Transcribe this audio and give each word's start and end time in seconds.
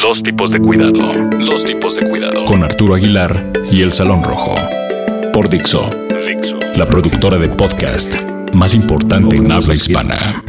Dos 0.00 0.22
tipos 0.22 0.50
de 0.50 0.60
cuidado. 0.60 1.12
Dos 1.46 1.64
tipos 1.64 1.96
de 1.96 2.08
cuidado. 2.08 2.44
Con 2.46 2.62
Arturo 2.62 2.94
Aguilar 2.94 3.52
y 3.70 3.82
El 3.82 3.92
Salón 3.92 4.22
Rojo. 4.22 4.54
Por 5.32 5.48
Dixo. 5.48 5.88
La 6.76 6.86
productora 6.86 7.36
de 7.36 7.48
podcast 7.48 8.14
más 8.52 8.74
importante 8.74 9.36
en 9.36 9.52
habla 9.52 9.74
hispana. 9.74 10.42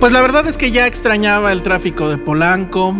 Pues 0.00 0.12
la 0.12 0.20
verdad 0.20 0.46
es 0.46 0.56
que 0.56 0.70
ya 0.70 0.86
extrañaba 0.86 1.52
el 1.52 1.62
tráfico 1.62 2.08
de 2.08 2.18
Polanco. 2.18 2.94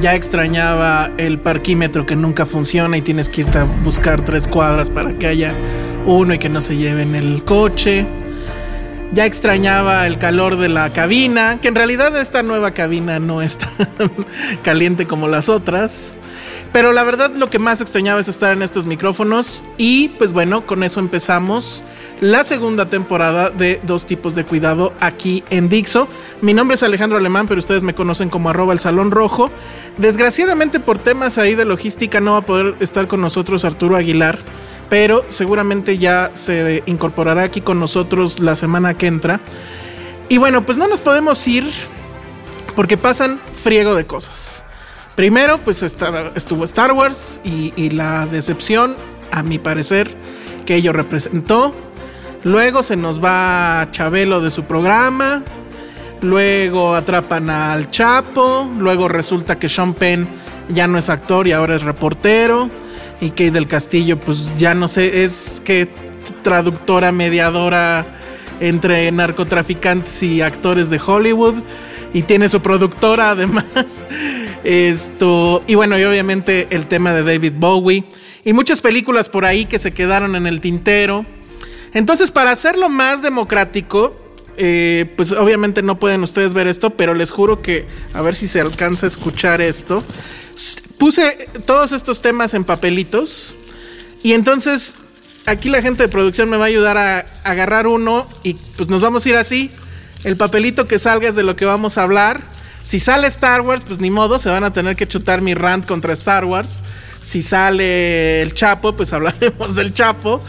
Ya 0.00 0.14
extrañaba 0.14 1.10
el 1.16 1.38
parquímetro 1.38 2.04
que 2.04 2.16
nunca 2.16 2.46
funciona 2.46 2.96
y 2.98 3.02
tienes 3.02 3.28
que 3.28 3.42
irte 3.42 3.58
a 3.58 3.64
buscar 3.64 4.24
tres 4.24 4.46
cuadras 4.48 4.90
para 4.90 5.18
que 5.18 5.26
haya 5.26 5.54
uno 6.06 6.34
y 6.34 6.38
que 6.38 6.48
no 6.48 6.60
se 6.60 6.76
lleven 6.76 7.14
el 7.14 7.44
coche. 7.44 8.06
Ya 9.14 9.26
extrañaba 9.26 10.08
el 10.08 10.18
calor 10.18 10.56
de 10.56 10.68
la 10.68 10.92
cabina, 10.92 11.60
que 11.62 11.68
en 11.68 11.76
realidad 11.76 12.20
esta 12.20 12.42
nueva 12.42 12.72
cabina 12.72 13.20
no 13.20 13.42
es 13.42 13.58
tan 13.58 13.70
caliente 14.64 15.06
como 15.06 15.28
las 15.28 15.48
otras. 15.48 16.14
Pero 16.72 16.90
la 16.90 17.04
verdad 17.04 17.32
lo 17.36 17.48
que 17.48 17.60
más 17.60 17.80
extrañaba 17.80 18.20
es 18.20 18.26
estar 18.26 18.52
en 18.52 18.62
estos 18.62 18.86
micrófonos 18.86 19.64
y 19.78 20.08
pues 20.08 20.32
bueno, 20.32 20.66
con 20.66 20.82
eso 20.82 20.98
empezamos 20.98 21.84
la 22.20 22.42
segunda 22.42 22.88
temporada 22.88 23.50
de 23.50 23.80
Dos 23.84 24.04
tipos 24.04 24.34
de 24.34 24.44
cuidado 24.44 24.92
aquí 24.98 25.44
en 25.48 25.68
Dixo. 25.68 26.08
Mi 26.42 26.52
nombre 26.52 26.74
es 26.74 26.82
Alejandro 26.82 27.16
Alemán, 27.16 27.46
pero 27.46 27.60
ustedes 27.60 27.84
me 27.84 27.94
conocen 27.94 28.30
como 28.30 28.50
arroba 28.50 28.72
el 28.72 28.80
Salón 28.80 29.12
Rojo. 29.12 29.52
Desgraciadamente 29.96 30.80
por 30.80 30.98
temas 30.98 31.38
ahí 31.38 31.54
de 31.54 31.64
logística 31.64 32.18
no 32.18 32.32
va 32.32 32.38
a 32.38 32.46
poder 32.46 32.74
estar 32.80 33.06
con 33.06 33.20
nosotros 33.20 33.64
Arturo 33.64 33.94
Aguilar 33.94 34.40
pero 34.88 35.24
seguramente 35.28 35.98
ya 35.98 36.30
se 36.34 36.82
incorporará 36.86 37.42
aquí 37.42 37.60
con 37.60 37.80
nosotros 37.80 38.40
la 38.40 38.56
semana 38.56 38.94
que 38.94 39.06
entra. 39.06 39.40
Y 40.28 40.38
bueno, 40.38 40.64
pues 40.64 40.78
no 40.78 40.88
nos 40.88 41.00
podemos 41.00 41.46
ir 41.48 41.70
porque 42.74 42.96
pasan 42.96 43.40
friego 43.52 43.94
de 43.94 44.06
cosas. 44.06 44.64
Primero, 45.16 45.58
pues 45.58 45.82
estuvo 45.82 46.64
Star 46.64 46.92
Wars 46.92 47.40
y, 47.44 47.72
y 47.76 47.90
la 47.90 48.26
decepción, 48.26 48.96
a 49.30 49.42
mi 49.42 49.58
parecer, 49.58 50.10
que 50.66 50.76
ello 50.76 50.92
representó. 50.92 51.74
Luego 52.42 52.82
se 52.82 52.96
nos 52.96 53.22
va 53.22 53.88
Chabelo 53.90 54.40
de 54.40 54.50
su 54.50 54.64
programa. 54.64 55.42
Luego 56.20 56.94
atrapan 56.94 57.48
al 57.48 57.90
Chapo. 57.90 58.68
Luego 58.78 59.08
resulta 59.08 59.58
que 59.58 59.68
Sean 59.68 59.94
Penn 59.94 60.26
ya 60.68 60.86
no 60.86 60.98
es 60.98 61.08
actor 61.10 61.46
y 61.46 61.52
ahora 61.52 61.76
es 61.76 61.82
reportero 61.82 62.70
y 63.20 63.30
Kate 63.30 63.52
del 63.52 63.68
Castillo, 63.68 64.18
pues 64.18 64.54
ya 64.56 64.74
no 64.74 64.88
sé, 64.88 65.24
es 65.24 65.62
que 65.64 65.88
traductora, 66.42 67.12
mediadora 67.12 68.06
entre 68.60 69.10
narcotraficantes 69.12 70.22
y 70.22 70.42
actores 70.42 70.90
de 70.90 71.00
Hollywood. 71.04 71.54
Y 72.12 72.22
tiene 72.22 72.48
su 72.48 72.60
productora 72.60 73.30
además. 73.30 74.04
Esto. 74.62 75.62
Y 75.66 75.74
bueno, 75.74 75.98
y 75.98 76.04
obviamente 76.04 76.68
el 76.70 76.86
tema 76.86 77.12
de 77.12 77.24
David 77.24 77.54
Bowie. 77.56 78.04
Y 78.44 78.52
muchas 78.52 78.80
películas 78.80 79.28
por 79.28 79.44
ahí 79.44 79.64
que 79.64 79.78
se 79.78 79.92
quedaron 79.92 80.36
en 80.36 80.46
el 80.46 80.60
tintero. 80.60 81.26
Entonces, 81.92 82.30
para 82.30 82.50
hacerlo 82.50 82.88
más 82.88 83.22
democrático, 83.22 84.14
eh, 84.56 85.12
pues 85.16 85.32
obviamente 85.32 85.82
no 85.82 85.98
pueden 85.98 86.22
ustedes 86.22 86.54
ver 86.54 86.66
esto, 86.66 86.90
pero 86.90 87.14
les 87.14 87.30
juro 87.30 87.62
que 87.62 87.86
a 88.12 88.22
ver 88.22 88.34
si 88.34 88.46
se 88.46 88.60
alcanza 88.60 89.06
a 89.06 89.08
escuchar 89.08 89.60
esto 89.60 90.04
puse 90.98 91.48
todos 91.66 91.92
estos 91.92 92.22
temas 92.22 92.54
en 92.54 92.64
papelitos 92.64 93.54
y 94.22 94.32
entonces 94.32 94.94
aquí 95.46 95.68
la 95.68 95.82
gente 95.82 96.04
de 96.04 96.08
producción 96.08 96.48
me 96.48 96.56
va 96.56 96.64
a 96.64 96.68
ayudar 96.68 96.98
a, 96.98 97.26
agarrar 97.44 97.86
uno 97.86 98.26
y 98.42 98.54
pues 98.54 98.88
nos 98.88 99.02
vamos 99.02 99.26
a 99.26 99.28
ir 99.28 99.36
así. 99.36 99.70
El 100.24 100.36
papelito 100.36 100.86
que 100.86 100.98
salga 100.98 101.28
es 101.28 101.34
de 101.34 101.42
lo 101.42 101.56
que 101.56 101.66
vamos 101.66 101.98
a 101.98 102.02
hablar. 102.02 102.40
Si 102.82 103.00
sale 103.00 103.26
Star 103.28 103.60
Wars, 103.60 103.82
pues 103.86 103.98
ni 104.00 104.10
modo, 104.10 104.38
se 104.38 104.48
van 104.48 104.64
a 104.64 104.72
tener 104.72 104.96
que 104.96 105.06
chutar 105.06 105.42
mi 105.42 105.54
rant 105.54 105.86
contra 105.86 106.12
Star 106.12 106.44
Wars. 106.44 106.80
Si 107.24 107.40
sale 107.40 108.42
el 108.42 108.52
Chapo, 108.52 108.94
pues 108.94 109.14
hablaremos 109.14 109.74
del 109.74 109.94
Chapo. 109.94 110.42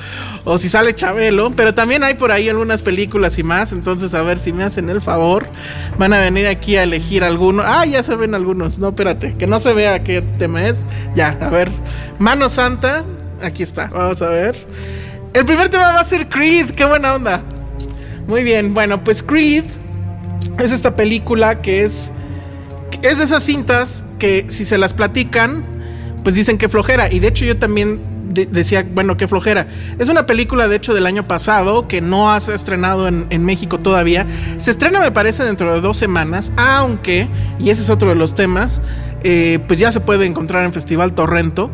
O 0.44 0.58
si 0.58 0.68
sale 0.68 0.94
Chabelo. 0.94 1.54
Pero 1.56 1.74
también 1.74 2.04
hay 2.04 2.16
por 2.16 2.34
ahí 2.34 2.50
algunas 2.50 2.82
películas 2.82 3.40
y 3.40 3.44
más. 3.44 3.72
Entonces, 3.72 4.14
a 4.14 4.22
ver 4.24 4.38
si 4.38 4.52
me 4.52 4.66
hacen 4.66 4.90
el 4.90 5.02
favor. 5.02 5.48
Van 5.98 6.12
a 6.12 6.20
venir 6.20 6.48
aquí 6.48 6.76
a 6.76 6.84
elegir 6.84 7.24
alguno. 7.24 7.64
Ah, 7.66 7.86
ya 7.86 8.04
se 8.04 8.18
ven 8.18 8.36
algunos. 8.36 8.78
No, 8.78 8.90
espérate. 8.90 9.36
Que 9.36 9.48
no 9.48 9.60
se 9.60 9.72
vea 9.72 10.04
qué 10.04 10.22
tema 10.22 10.68
es. 10.68 10.86
Ya, 11.16 11.38
a 11.40 11.50
ver. 11.50 11.72
Mano 12.20 12.50
Santa. 12.50 13.06
Aquí 13.42 13.64
está. 13.64 13.88
Vamos 13.88 14.22
a 14.22 14.30
ver. 14.30 14.58
El 15.34 15.46
primer 15.46 15.70
tema 15.70 15.94
va 15.94 16.02
a 16.02 16.06
ser 16.06 16.28
Creed. 16.28 16.72
Qué 16.72 16.84
buena 16.84 17.16
onda. 17.16 17.42
Muy 18.28 18.44
bien. 18.44 18.74
Bueno, 18.74 19.02
pues 19.02 19.24
Creed 19.24 19.64
es 20.60 20.74
esta 20.74 20.98
película 20.98 21.62
que 21.62 21.86
es. 21.86 22.12
Es 23.02 23.18
de 23.18 23.24
esas 23.24 23.44
cintas 23.44 24.04
que 24.20 24.46
si 24.50 24.66
se 24.66 24.78
las 24.78 24.92
platican 24.92 25.75
pues 26.26 26.34
dicen 26.34 26.58
que 26.58 26.70
flojera. 26.70 27.14
Y 27.14 27.20
de 27.20 27.28
hecho 27.28 27.46
yo 27.46 27.56
también 27.56 28.00
decía, 28.34 28.84
bueno, 28.96 29.16
qué 29.16 29.28
flojera. 29.28 29.68
Es 30.00 30.10
una 30.10 30.26
película, 30.26 30.68
de 30.68 30.76
hecho, 30.76 30.96
del 30.96 31.06
año 31.06 31.28
pasado 31.28 31.88
que 31.88 32.02
no 32.02 32.32
ha 32.32 32.38
estrenado 32.38 33.08
en, 33.08 33.28
en, 33.30 33.46
México 33.46 33.80
todavía. 33.80 34.26
Se 34.58 34.72
estrena, 34.72 35.00
me 35.00 35.12
parece, 35.12 35.44
dentro 35.44 35.72
de 35.72 35.82
dos 35.82 35.98
semanas, 35.98 36.52
aunque, 36.58 37.28
y 37.60 37.70
ese 37.70 37.84
es 37.84 37.92
otro 37.92 38.10
de 38.10 38.16
los 38.16 38.34
temas, 38.34 38.82
eh, 39.24 39.60
pues 39.68 39.80
ya 39.80 39.92
se 39.92 40.00
puede 40.00 40.26
encontrar 40.26 40.66
en 40.66 40.74
Festival 40.74 41.14
Torrento. 41.14 41.70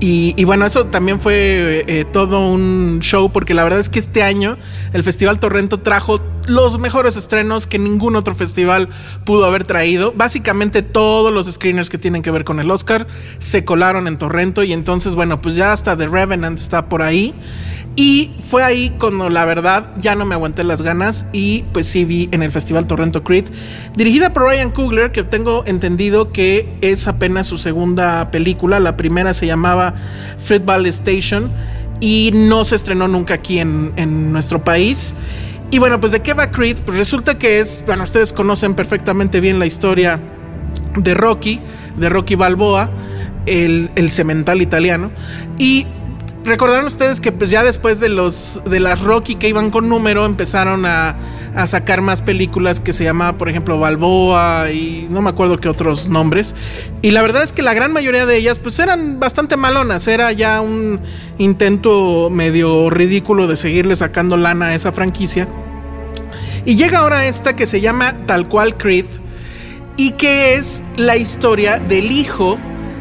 Y, 0.00 0.44
bueno, 0.44 0.64
eso 0.64 0.86
también 0.86 1.18
fue 1.18 1.84
eh, 1.88 2.04
todo 2.04 2.48
un 2.48 3.00
show 3.00 3.30
porque 3.32 3.52
la 3.52 3.64
verdad 3.64 3.80
es 3.80 3.88
que 3.88 3.98
este 3.98 4.22
año 4.22 4.56
el 4.92 5.02
Festival 5.02 5.40
Torrento 5.40 5.80
trajo 5.80 6.20
los 6.46 6.78
mejores 6.78 7.16
estrenos 7.16 7.66
que 7.66 7.78
ningún 7.78 8.14
otro 8.14 8.34
festival 8.34 8.88
pudo 9.24 9.44
haber 9.44 9.64
traído. 9.64 10.12
Básicamente 10.16 10.82
todos 10.82 11.32
los 11.32 11.52
screeners 11.52 11.90
que 11.90 11.98
tienen 11.98 12.22
que 12.22 12.30
ver 12.30 12.44
con 12.44 12.60
el 12.60 12.70
Oscar 12.70 13.06
se 13.40 13.64
colaron 13.64 14.06
en 14.06 14.18
Torrento 14.18 14.62
y 14.62 14.72
entonces 14.72 15.14
bueno, 15.14 15.40
pues 15.40 15.56
ya 15.56 15.72
hasta 15.72 15.96
The 15.96 16.06
Revenant 16.06 16.58
está 16.58 16.86
por 16.86 17.02
ahí. 17.02 17.34
Y 18.00 18.30
fue 18.48 18.62
ahí 18.62 18.90
cuando 18.96 19.28
la 19.28 19.44
verdad 19.44 19.90
ya 19.98 20.14
no 20.14 20.24
me 20.24 20.36
aguanté 20.36 20.62
las 20.62 20.82
ganas 20.82 21.26
y 21.32 21.64
pues 21.72 21.88
sí 21.88 22.04
vi 22.04 22.28
en 22.30 22.44
el 22.44 22.52
Festival 22.52 22.86
Torrento 22.86 23.24
Creed, 23.24 23.46
dirigida 23.96 24.32
por 24.32 24.44
Ryan 24.44 24.70
Coogler, 24.70 25.10
que 25.10 25.24
tengo 25.24 25.64
entendido 25.66 26.30
que 26.30 26.68
es 26.80 27.08
apenas 27.08 27.48
su 27.48 27.58
segunda 27.58 28.30
película, 28.30 28.78
la 28.78 28.96
primera 28.96 29.34
se 29.34 29.46
llamaba 29.46 29.94
Fruitball 30.38 30.86
Station 30.86 31.50
y 31.98 32.30
no 32.32 32.64
se 32.64 32.76
estrenó 32.76 33.08
nunca 33.08 33.34
aquí 33.34 33.58
en, 33.58 33.92
en 33.96 34.30
nuestro 34.30 34.62
país. 34.62 35.12
Y 35.72 35.80
bueno, 35.80 35.98
pues 35.98 36.12
de 36.12 36.22
qué 36.22 36.34
va 36.34 36.52
Creed? 36.52 36.76
Pues 36.86 36.98
resulta 36.98 37.36
que 37.36 37.58
es, 37.58 37.82
bueno, 37.84 38.04
ustedes 38.04 38.32
conocen 38.32 38.74
perfectamente 38.74 39.40
bien 39.40 39.58
la 39.58 39.66
historia 39.66 40.20
de 40.96 41.14
Rocky, 41.14 41.58
de 41.96 42.08
Rocky 42.08 42.36
Balboa, 42.36 42.90
el, 43.46 43.90
el 43.96 44.08
cemental 44.10 44.62
italiano. 44.62 45.10
Y 45.58 45.84
recordaron 46.44 46.86
ustedes 46.86 47.20
que 47.20 47.32
pues 47.32 47.50
ya 47.50 47.62
después 47.62 48.00
de 48.00 48.08
los 48.08 48.60
de 48.64 48.80
las 48.80 49.02
Rocky 49.02 49.34
que 49.34 49.48
iban 49.48 49.70
con 49.70 49.88
número 49.88 50.24
empezaron 50.24 50.86
a, 50.86 51.16
a, 51.54 51.66
sacar 51.66 52.00
más 52.00 52.22
películas 52.22 52.80
que 52.80 52.92
se 52.92 53.04
llamaba 53.04 53.36
por 53.36 53.48
ejemplo 53.48 53.78
Balboa 53.78 54.70
y 54.70 55.06
no 55.10 55.22
me 55.22 55.30
acuerdo 55.30 55.58
qué 55.58 55.68
otros 55.68 56.08
nombres. 56.08 56.54
Y 57.02 57.10
la 57.10 57.22
verdad 57.22 57.42
es 57.42 57.52
que 57.52 57.62
la 57.62 57.74
gran 57.74 57.92
mayoría 57.92 58.26
de 58.26 58.36
ellas 58.36 58.58
pues 58.58 58.78
eran 58.78 59.20
bastante 59.20 59.56
malonas. 59.56 60.08
Era 60.08 60.32
ya 60.32 60.60
un 60.60 61.00
intento 61.38 62.30
medio 62.30 62.90
ridículo 62.90 63.46
de 63.46 63.56
seguirle 63.56 63.96
sacando 63.96 64.36
lana 64.36 64.66
a 64.66 64.74
esa 64.74 64.92
franquicia. 64.92 65.48
Y 66.64 66.76
llega 66.76 66.98
ahora 66.98 67.26
esta 67.26 67.56
que 67.56 67.66
se 67.66 67.80
llama 67.80 68.14
tal 68.26 68.48
cual 68.48 68.76
Creed 68.76 69.06
y 69.96 70.12
que 70.12 70.54
es 70.54 70.82
la 70.96 71.16
historia 71.16 71.78
del 71.78 72.12
hijo 72.12 72.58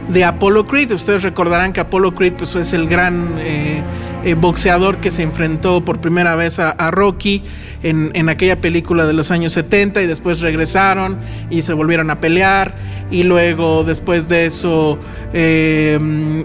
de 0.09 0.23
Apollo 0.23 0.65
Creed. 0.65 0.91
Ustedes 0.91 1.23
recordarán 1.23 1.73
que 1.73 1.79
Apollo 1.79 2.13
Creed 2.13 2.33
pues, 2.33 2.55
es 2.55 2.73
el 2.73 2.87
gran 2.87 3.35
eh, 3.39 3.81
eh, 4.23 4.35
boxeador 4.35 4.97
que 4.97 5.11
se 5.11 5.23
enfrentó 5.23 5.83
por 5.83 5.99
primera 5.99 6.35
vez 6.35 6.59
a, 6.59 6.91
Rocky 6.91 7.43
en, 7.83 8.29
aquella 8.29 8.59
película 8.59 9.05
de 9.05 9.13
los 9.13 9.31
años 9.31 9.53
70 9.53 10.01
y 10.01 10.07
después 10.07 10.41
regresaron 10.41 11.17
y 11.49 11.61
se 11.61 11.73
volvieron 11.73 12.09
a 12.09 12.19
pelear 12.19 12.75
y 13.09 13.23
luego 13.23 13.83
después 13.83 14.27
de 14.27 14.45
eso 14.45 14.97
eh, 15.33 16.43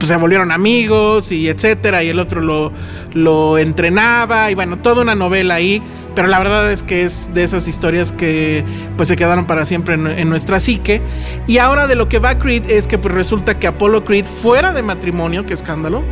se 0.00 0.16
volvieron 0.16 0.52
amigos 0.52 1.32
y 1.32 1.48
etcétera 1.48 2.04
y 2.04 2.08
el 2.08 2.18
otro 2.18 2.40
lo, 2.40 2.72
lo 3.12 3.58
entrenaba 3.58 4.50
y 4.50 4.54
bueno, 4.54 4.78
toda 4.78 5.02
una 5.02 5.14
novela 5.14 5.54
ahí 5.54 5.82
pero 6.14 6.28
la 6.28 6.38
verdad 6.38 6.70
es 6.70 6.82
que 6.82 7.02
es 7.02 7.34
de 7.34 7.42
esas 7.42 7.66
historias 7.66 8.12
que 8.12 8.64
pues 8.96 9.08
se 9.08 9.16
quedaron 9.16 9.46
para 9.46 9.64
siempre 9.64 9.94
en, 9.94 10.28
nuestra 10.28 10.60
psique. 10.60 11.00
Y 11.46 11.58
ahora 11.58 11.86
de 11.86 11.96
lo 11.96 12.08
que 12.08 12.18
va 12.18 12.38
Creed 12.38 12.70
es 12.70 12.86
que 12.86 12.98
pues 12.98 13.12
resulta 13.12 13.58
que 13.58 13.66
Apollo 13.66 14.04
Creed 14.04 14.26
fuera 14.26 14.72
de 14.72 14.82
matrimonio, 14.82 15.44
qué 15.44 15.54
escándalo, 15.54 16.02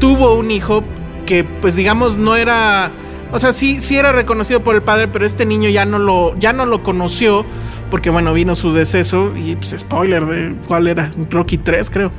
tuvo 0.00 0.34
un 0.34 0.50
hijo 0.50 0.82
que 1.26 1.44
pues 1.44 1.76
digamos 1.76 2.16
no 2.16 2.36
era, 2.36 2.90
o 3.34 3.38
sea, 3.40 3.52
sí, 3.52 3.80
sí 3.80 3.96
era 3.96 4.12
reconocido 4.12 4.62
por 4.62 4.76
el 4.76 4.82
padre, 4.82 5.08
pero 5.08 5.26
este 5.26 5.44
niño 5.44 5.68
ya 5.68 5.84
no 5.84 5.98
lo, 5.98 6.38
ya 6.38 6.52
no 6.52 6.66
lo 6.66 6.84
conoció 6.84 7.44
porque 7.90 8.08
bueno, 8.08 8.32
vino 8.32 8.54
su 8.54 8.72
deceso 8.72 9.32
y 9.36 9.56
pues 9.56 9.74
spoiler 9.76 10.24
de 10.24 10.54
cuál 10.68 10.86
era, 10.86 11.10
Rocky 11.30 11.58
3 11.58 11.90
creo, 11.90 12.12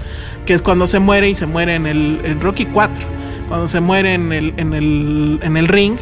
que 0.45 0.53
es 0.53 0.61
cuando 0.61 0.87
se 0.87 0.99
muere 0.99 1.29
y 1.29 1.35
se 1.35 1.45
muere 1.45 1.75
en 1.75 1.87
el 1.87 2.19
en 2.25 2.41
Rocky 2.41 2.65
4, 2.65 3.05
cuando 3.47 3.67
se 3.69 3.79
muere 3.79 4.13
en 4.13 4.33
el, 4.33 4.53
en 4.57 4.73
el, 4.73 5.39
en 5.41 5.55
el 5.55 5.69
ring 5.69 5.95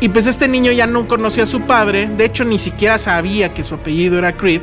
y 0.00 0.08
pues 0.10 0.26
este 0.26 0.46
niño 0.46 0.70
ya 0.70 0.86
no 0.86 1.08
conocía 1.08 1.42
a 1.42 1.46
su 1.46 1.62
padre, 1.62 2.08
de 2.08 2.24
hecho 2.24 2.44
ni 2.44 2.58
siquiera 2.58 2.98
sabía 2.98 3.52
que 3.52 3.64
su 3.64 3.74
apellido 3.74 4.18
era 4.18 4.36
Creed. 4.36 4.62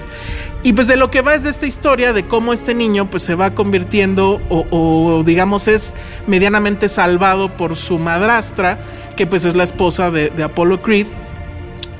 Y 0.63 0.73
pues 0.73 0.87
de 0.87 0.95
lo 0.95 1.11
que 1.11 1.21
va 1.21 1.35
es 1.35 1.43
de 1.43 1.49
esta 1.49 1.67
historia 1.67 2.13
de 2.13 2.25
cómo 2.25 2.53
este 2.53 2.73
niño 2.73 3.09
pues 3.09 3.23
se 3.23 3.35
va 3.35 3.51
convirtiendo 3.51 4.41
o, 4.49 5.23
digamos 5.25 5.67
es 5.67 5.93
medianamente 6.25 6.89
salvado 6.89 7.49
por 7.49 7.75
su 7.75 7.99
madrastra, 7.99 8.79
que 9.15 9.27
pues 9.27 9.45
es 9.45 9.55
la 9.55 9.63
esposa 9.63 10.09
de, 10.09 10.29
de 10.29 10.43
Apollo 10.43 10.81
Creed. 10.81 11.07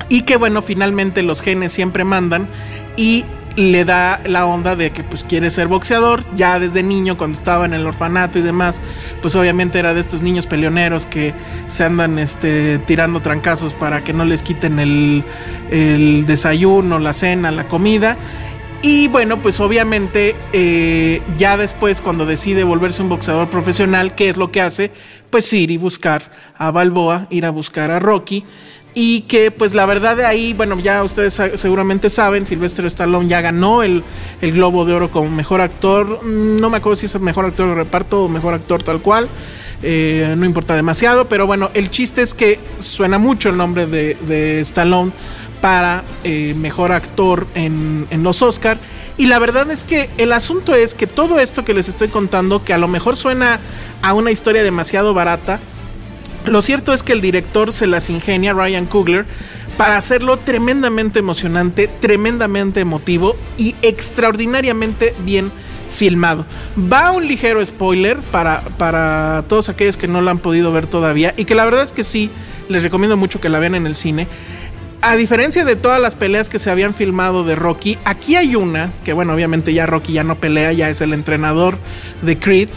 Y 0.08 0.22
que 0.22 0.36
bueno, 0.36 0.62
finalmente 0.62 1.22
los 1.22 1.42
genes 1.42 1.72
siempre 1.72 2.04
mandan 2.04 2.48
y 2.96 3.24
le 3.56 3.84
da 3.84 4.20
la 4.26 4.46
onda 4.46 4.76
de 4.76 4.90
que 4.92 5.02
pues 5.02 5.24
quiere 5.24 5.50
ser 5.50 5.66
boxeador. 5.66 6.24
Ya 6.36 6.58
desde 6.58 6.82
niño, 6.82 7.16
cuando 7.16 7.36
estaba 7.36 7.64
en 7.64 7.74
el 7.74 7.86
orfanato 7.86 8.38
y 8.38 8.42
demás, 8.42 8.80
pues 9.22 9.34
obviamente 9.34 9.78
era 9.78 9.94
de 9.94 10.00
estos 10.00 10.22
niños 10.22 10.46
peleoneros 10.46 11.06
que 11.06 11.34
se 11.68 11.84
andan 11.84 12.18
este, 12.18 12.78
tirando 12.78 13.20
trancazos 13.20 13.74
para 13.74 14.04
que 14.04 14.12
no 14.12 14.24
les 14.24 14.42
quiten 14.42 14.78
el, 14.78 15.24
el 15.70 16.26
desayuno, 16.26 16.98
la 16.98 17.12
cena, 17.12 17.50
la 17.50 17.64
comida. 17.64 18.16
Y 18.82 19.08
bueno, 19.08 19.38
pues 19.38 19.58
obviamente 19.58 20.36
eh, 20.52 21.22
ya 21.36 21.56
después 21.56 22.02
cuando 22.02 22.26
decide 22.26 22.62
volverse 22.62 23.02
un 23.02 23.08
boxeador 23.08 23.48
profesional, 23.48 24.14
¿qué 24.14 24.28
es 24.28 24.36
lo 24.36 24.52
que 24.52 24.60
hace? 24.60 24.92
Pues 25.30 25.50
ir 25.52 25.70
y 25.70 25.76
buscar 25.76 26.30
a 26.56 26.70
Balboa, 26.70 27.26
ir 27.30 27.46
a 27.46 27.50
buscar 27.50 27.90
a 27.90 27.98
Rocky 27.98 28.44
y 28.98 29.20
que 29.22 29.50
pues 29.50 29.74
la 29.74 29.84
verdad 29.84 30.16
de 30.16 30.24
ahí, 30.24 30.54
bueno, 30.54 30.80
ya 30.80 31.04
ustedes 31.04 31.38
seguramente 31.60 32.08
saben, 32.08 32.46
Sylvester 32.46 32.86
Stallone 32.86 33.28
ya 33.28 33.42
ganó 33.42 33.82
el, 33.82 34.02
Globo 34.40 34.86
de 34.86 34.94
Oro 34.94 35.10
como 35.10 35.28
mejor 35.28 35.60
actor, 35.60 36.24
mm, 36.24 36.58
no 36.58 36.70
me 36.70 36.78
acuerdo 36.78 36.96
si 36.96 37.04
es 37.04 37.14
el 37.14 37.20
mejor 37.20 37.44
actor 37.44 37.68
de 37.68 37.74
reparto 37.74 38.24
o 38.24 38.28
mejor 38.30 38.54
actor 38.54 38.82
tal 38.82 39.02
cual, 39.02 39.28
eh, 39.82 40.34
no 40.38 40.46
importa 40.46 40.74
demasiado, 40.74 41.28
pero 41.28 41.46
bueno, 41.46 41.70
el 41.74 41.90
chiste 41.90 42.22
es 42.22 42.32
que 42.32 42.58
suena 42.78 43.18
mucho 43.18 43.50
el 43.50 43.58
nombre 43.58 43.86
de, 43.86 44.60
Stallone 44.60 45.12
para 45.60 46.02
eh, 46.24 46.54
mejor 46.56 46.90
actor 46.92 47.46
en, 47.54 48.06
en 48.10 48.22
los 48.22 48.40
Oscar. 48.40 48.78
Y 49.18 49.26
la 49.26 49.38
verdad 49.38 49.70
es 49.70 49.84
que 49.84 50.08
el 50.16 50.32
asunto 50.32 50.74
es 50.74 50.94
que 50.94 51.06
todo 51.06 51.38
esto 51.38 51.64
que 51.64 51.74
les 51.74 51.88
estoy 51.88 52.08
contando, 52.08 52.64
que 52.64 52.72
a 52.72 52.78
lo 52.78 52.88
mejor 52.88 53.16
suena 53.16 53.60
a 54.00 54.14
una 54.14 54.30
historia 54.30 54.62
demasiado 54.62 55.12
barata, 55.12 55.60
lo 56.46 56.62
cierto 56.62 56.92
es 56.92 57.02
que 57.02 57.12
el 57.12 57.20
director 57.20 57.72
se 57.72 57.86
las 57.86 58.08
ingenia, 58.10 58.52
Ryan 58.52 58.86
Coogler, 58.86 59.26
para 59.76 59.96
hacerlo 59.96 60.38
tremendamente 60.38 61.18
emocionante, 61.18 61.88
tremendamente 61.88 62.80
emotivo 62.80 63.36
y 63.58 63.74
extraordinariamente 63.82 65.14
bien 65.24 65.50
filmado. 65.90 66.46
Va 66.92 67.12
un 67.12 67.26
ligero 67.26 67.64
spoiler 67.64 68.18
para, 68.18 68.62
para 68.78 69.44
todos 69.48 69.68
aquellos 69.68 69.96
que 69.96 70.08
no 70.08 70.20
lo 70.20 70.30
han 70.30 70.38
podido 70.38 70.72
ver 70.72 70.86
todavía 70.86 71.34
y 71.36 71.44
que 71.44 71.54
la 71.54 71.64
verdad 71.64 71.82
es 71.82 71.92
que 71.92 72.04
sí, 72.04 72.30
les 72.68 72.82
recomiendo 72.82 73.16
mucho 73.16 73.40
que 73.40 73.48
la 73.48 73.58
vean 73.58 73.74
en 73.74 73.86
el 73.86 73.94
cine. 73.94 74.26
A 75.02 75.14
diferencia 75.14 75.64
de 75.64 75.76
todas 75.76 76.00
las 76.00 76.16
peleas 76.16 76.48
que 76.48 76.58
se 76.58 76.70
habían 76.70 76.94
filmado 76.94 77.44
de 77.44 77.54
Rocky, 77.54 77.98
aquí 78.04 78.34
hay 78.34 78.56
una, 78.56 78.90
que 79.04 79.12
bueno, 79.12 79.34
obviamente 79.34 79.72
ya 79.72 79.86
Rocky 79.86 80.14
ya 80.14 80.24
no 80.24 80.36
pelea, 80.36 80.72
ya 80.72 80.88
es 80.88 81.00
el 81.00 81.12
entrenador 81.12 81.78
de 82.22 82.38
Creed, 82.38 82.70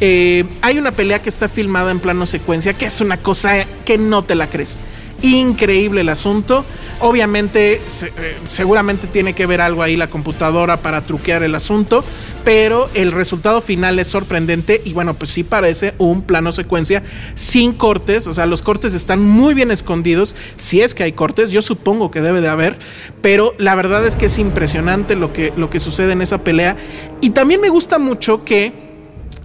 eh, 0.00 0.44
hay 0.62 0.78
una 0.78 0.92
pelea 0.92 1.20
que 1.20 1.28
está 1.28 1.48
filmada 1.48 1.90
en 1.90 2.00
plano 2.00 2.26
secuencia, 2.26 2.74
que 2.74 2.86
es 2.86 3.00
una 3.00 3.16
cosa 3.16 3.66
que 3.84 3.98
no 3.98 4.22
te 4.22 4.34
la 4.34 4.48
crees. 4.48 4.80
Increíble 5.20 6.02
el 6.02 6.08
asunto. 6.10 6.64
Obviamente, 7.00 7.74
eh, 7.74 8.36
seguramente 8.48 9.08
tiene 9.08 9.32
que 9.32 9.46
ver 9.46 9.60
algo 9.60 9.82
ahí 9.82 9.96
la 9.96 10.08
computadora 10.08 10.76
para 10.76 11.02
truquear 11.02 11.42
el 11.42 11.56
asunto, 11.56 12.04
pero 12.44 12.88
el 12.94 13.10
resultado 13.10 13.60
final 13.60 13.98
es 13.98 14.06
sorprendente 14.06 14.80
y 14.84 14.92
bueno, 14.92 15.14
pues 15.14 15.30
sí 15.30 15.42
parece 15.42 15.94
un 15.98 16.22
plano 16.22 16.52
secuencia 16.52 17.02
sin 17.34 17.72
cortes, 17.72 18.26
o 18.28 18.34
sea, 18.34 18.46
los 18.46 18.62
cortes 18.62 18.94
están 18.94 19.20
muy 19.20 19.54
bien 19.54 19.70
escondidos, 19.70 20.34
si 20.56 20.80
es 20.80 20.94
que 20.94 21.02
hay 21.04 21.12
cortes, 21.12 21.50
yo 21.50 21.62
supongo 21.62 22.10
que 22.10 22.20
debe 22.20 22.40
de 22.40 22.48
haber, 22.48 22.78
pero 23.20 23.54
la 23.58 23.74
verdad 23.74 24.06
es 24.06 24.16
que 24.16 24.26
es 24.26 24.38
impresionante 24.38 25.14
lo 25.14 25.32
que, 25.32 25.52
lo 25.56 25.70
que 25.70 25.78
sucede 25.78 26.12
en 26.12 26.22
esa 26.22 26.42
pelea 26.42 26.76
y 27.20 27.30
también 27.30 27.60
me 27.60 27.68
gusta 27.68 27.98
mucho 27.98 28.44
que 28.44 28.87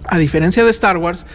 a 0.06 0.18
diferencia 0.18 0.64
de 0.64 0.70
Star 0.70 0.96
Wars, 0.96 1.26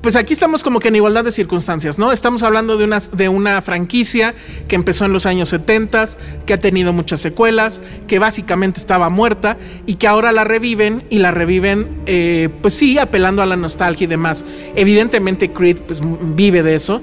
pues 0.00 0.16
aquí 0.16 0.32
estamos 0.32 0.62
como 0.64 0.80
que 0.80 0.88
en 0.88 0.96
igualdad 0.96 1.24
de 1.24 1.30
circunstancias, 1.30 1.98
¿no? 1.98 2.10
Estamos 2.10 2.42
hablando 2.42 2.76
de 2.76 2.84
una, 2.84 2.98
de 2.98 3.28
una 3.28 3.62
franquicia 3.62 4.34
que 4.66 4.74
empezó 4.74 5.04
en 5.04 5.12
los 5.12 5.24
años 5.24 5.50
70, 5.50 6.06
que 6.46 6.52
ha 6.52 6.58
tenido 6.58 6.92
muchas 6.92 7.20
secuelas, 7.20 7.82
que 8.08 8.18
básicamente 8.18 8.80
estaba 8.80 9.08
muerta 9.08 9.56
y 9.86 9.94
que 9.94 10.08
ahora 10.08 10.32
la 10.32 10.42
reviven 10.42 11.04
y 11.10 11.18
la 11.18 11.30
reviven, 11.30 12.02
eh, 12.06 12.48
pues 12.60 12.74
sí, 12.74 12.98
apelando 12.98 13.40
a 13.40 13.46
la 13.46 13.56
nostalgia 13.56 14.04
y 14.04 14.08
demás. 14.08 14.44
Evidentemente 14.74 15.52
Creed 15.52 15.82
pues, 15.82 16.00
vive 16.02 16.64
de 16.64 16.74
eso 16.74 17.00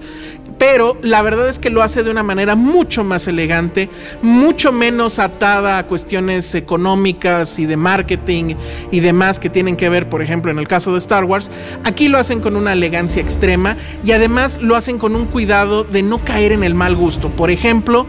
pero 0.62 0.96
la 1.02 1.24
verdad 1.24 1.50
es 1.50 1.58
que 1.58 1.72
lo 1.72 1.82
hace 1.82 2.04
de 2.04 2.12
una 2.12 2.22
manera 2.22 2.54
mucho 2.54 3.04
más 3.04 3.28
elegante, 3.28 3.90
mucho 4.22 4.72
menos 4.72 5.18
atada 5.18 5.80
a 5.80 5.88
cuestiones 5.88 6.54
económicas 6.54 7.58
y 7.58 7.66
de 7.66 7.78
marketing 7.78 8.54
y 8.92 9.00
demás 9.00 9.40
que 9.40 9.50
tienen 9.50 9.76
que 9.76 9.90
ver, 9.90 10.08
por 10.08 10.22
ejemplo, 10.22 10.52
en 10.52 10.60
el 10.60 10.68
caso 10.68 10.92
de 10.92 11.00
Star 11.00 11.24
Wars. 11.24 11.50
Aquí 11.84 12.10
lo 12.10 12.20
hacen 12.20 12.42
con 12.42 12.56
una 12.56 12.74
elegancia 12.74 13.24
extrema 13.24 13.76
y 14.06 14.12
además 14.12 14.60
lo 14.62 14.76
hacen 14.76 15.00
con 15.00 15.16
un 15.16 15.26
cuidado 15.26 15.84
de 15.84 16.04
no 16.04 16.20
caer 16.20 16.52
en 16.52 16.64
el 16.64 16.76
mal 16.76 16.96
gusto. 16.96 17.30
Por 17.30 17.50
ejemplo, 17.50 18.06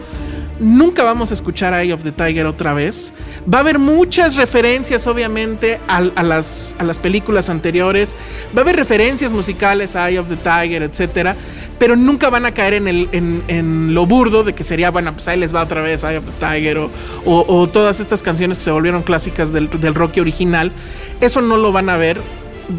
Nunca 0.63 1.03
vamos 1.03 1.29
a 1.31 1.33
escuchar 1.33 1.73
Eye 1.73 1.91
of 1.91 2.03
the 2.03 2.13
Tiger 2.13 2.45
otra 2.45 2.73
vez. 2.73 3.13
Va 3.51 3.57
a 3.57 3.61
haber 3.61 3.79
muchas 3.79 4.37
referencias, 4.37 5.07
obviamente, 5.07 5.81
a, 5.89 5.99
las, 5.99 6.77
a 6.79 6.85
las, 6.85 6.99
películas 6.99 7.49
anteriores. 7.49 8.15
Va 8.55 8.59
a 8.59 8.61
haber 8.61 8.77
referencias 8.77 9.33
musicales 9.33 9.97
a 9.97 10.09
Eye 10.09 10.19
of 10.19 10.29
the 10.29 10.37
Tiger, 10.37 10.83
etcétera. 10.83 11.35
Pero 11.77 11.97
nunca 11.97 12.29
van 12.29 12.45
a 12.45 12.53
caer 12.53 12.75
en, 12.75 12.87
el, 12.87 13.09
en, 13.11 13.93
lo 13.93 14.05
burdo 14.05 14.45
de 14.45 14.53
que 14.53 14.63
sería, 14.63 14.89
bueno, 14.89 15.11
pues 15.11 15.27
ahí 15.27 15.37
les 15.37 15.53
va 15.53 15.63
otra 15.63 15.81
vez 15.81 16.01
Eye 16.05 16.17
of 16.17 16.23
the 16.23 16.45
Tiger 16.45 16.77
o, 16.77 16.89
o, 17.25 17.67
todas 17.67 17.99
estas 17.99 18.23
canciones 18.23 18.57
que 18.57 18.63
se 18.63 18.71
volvieron 18.71 19.03
clásicas 19.03 19.51
del, 19.51 19.69
del 19.69 19.93
rock 19.93 20.13
original. 20.17 20.71
Eso 21.19 21.41
no 21.41 21.57
lo 21.57 21.73
van 21.73 21.89
a 21.89 21.97
ver. 21.97 22.21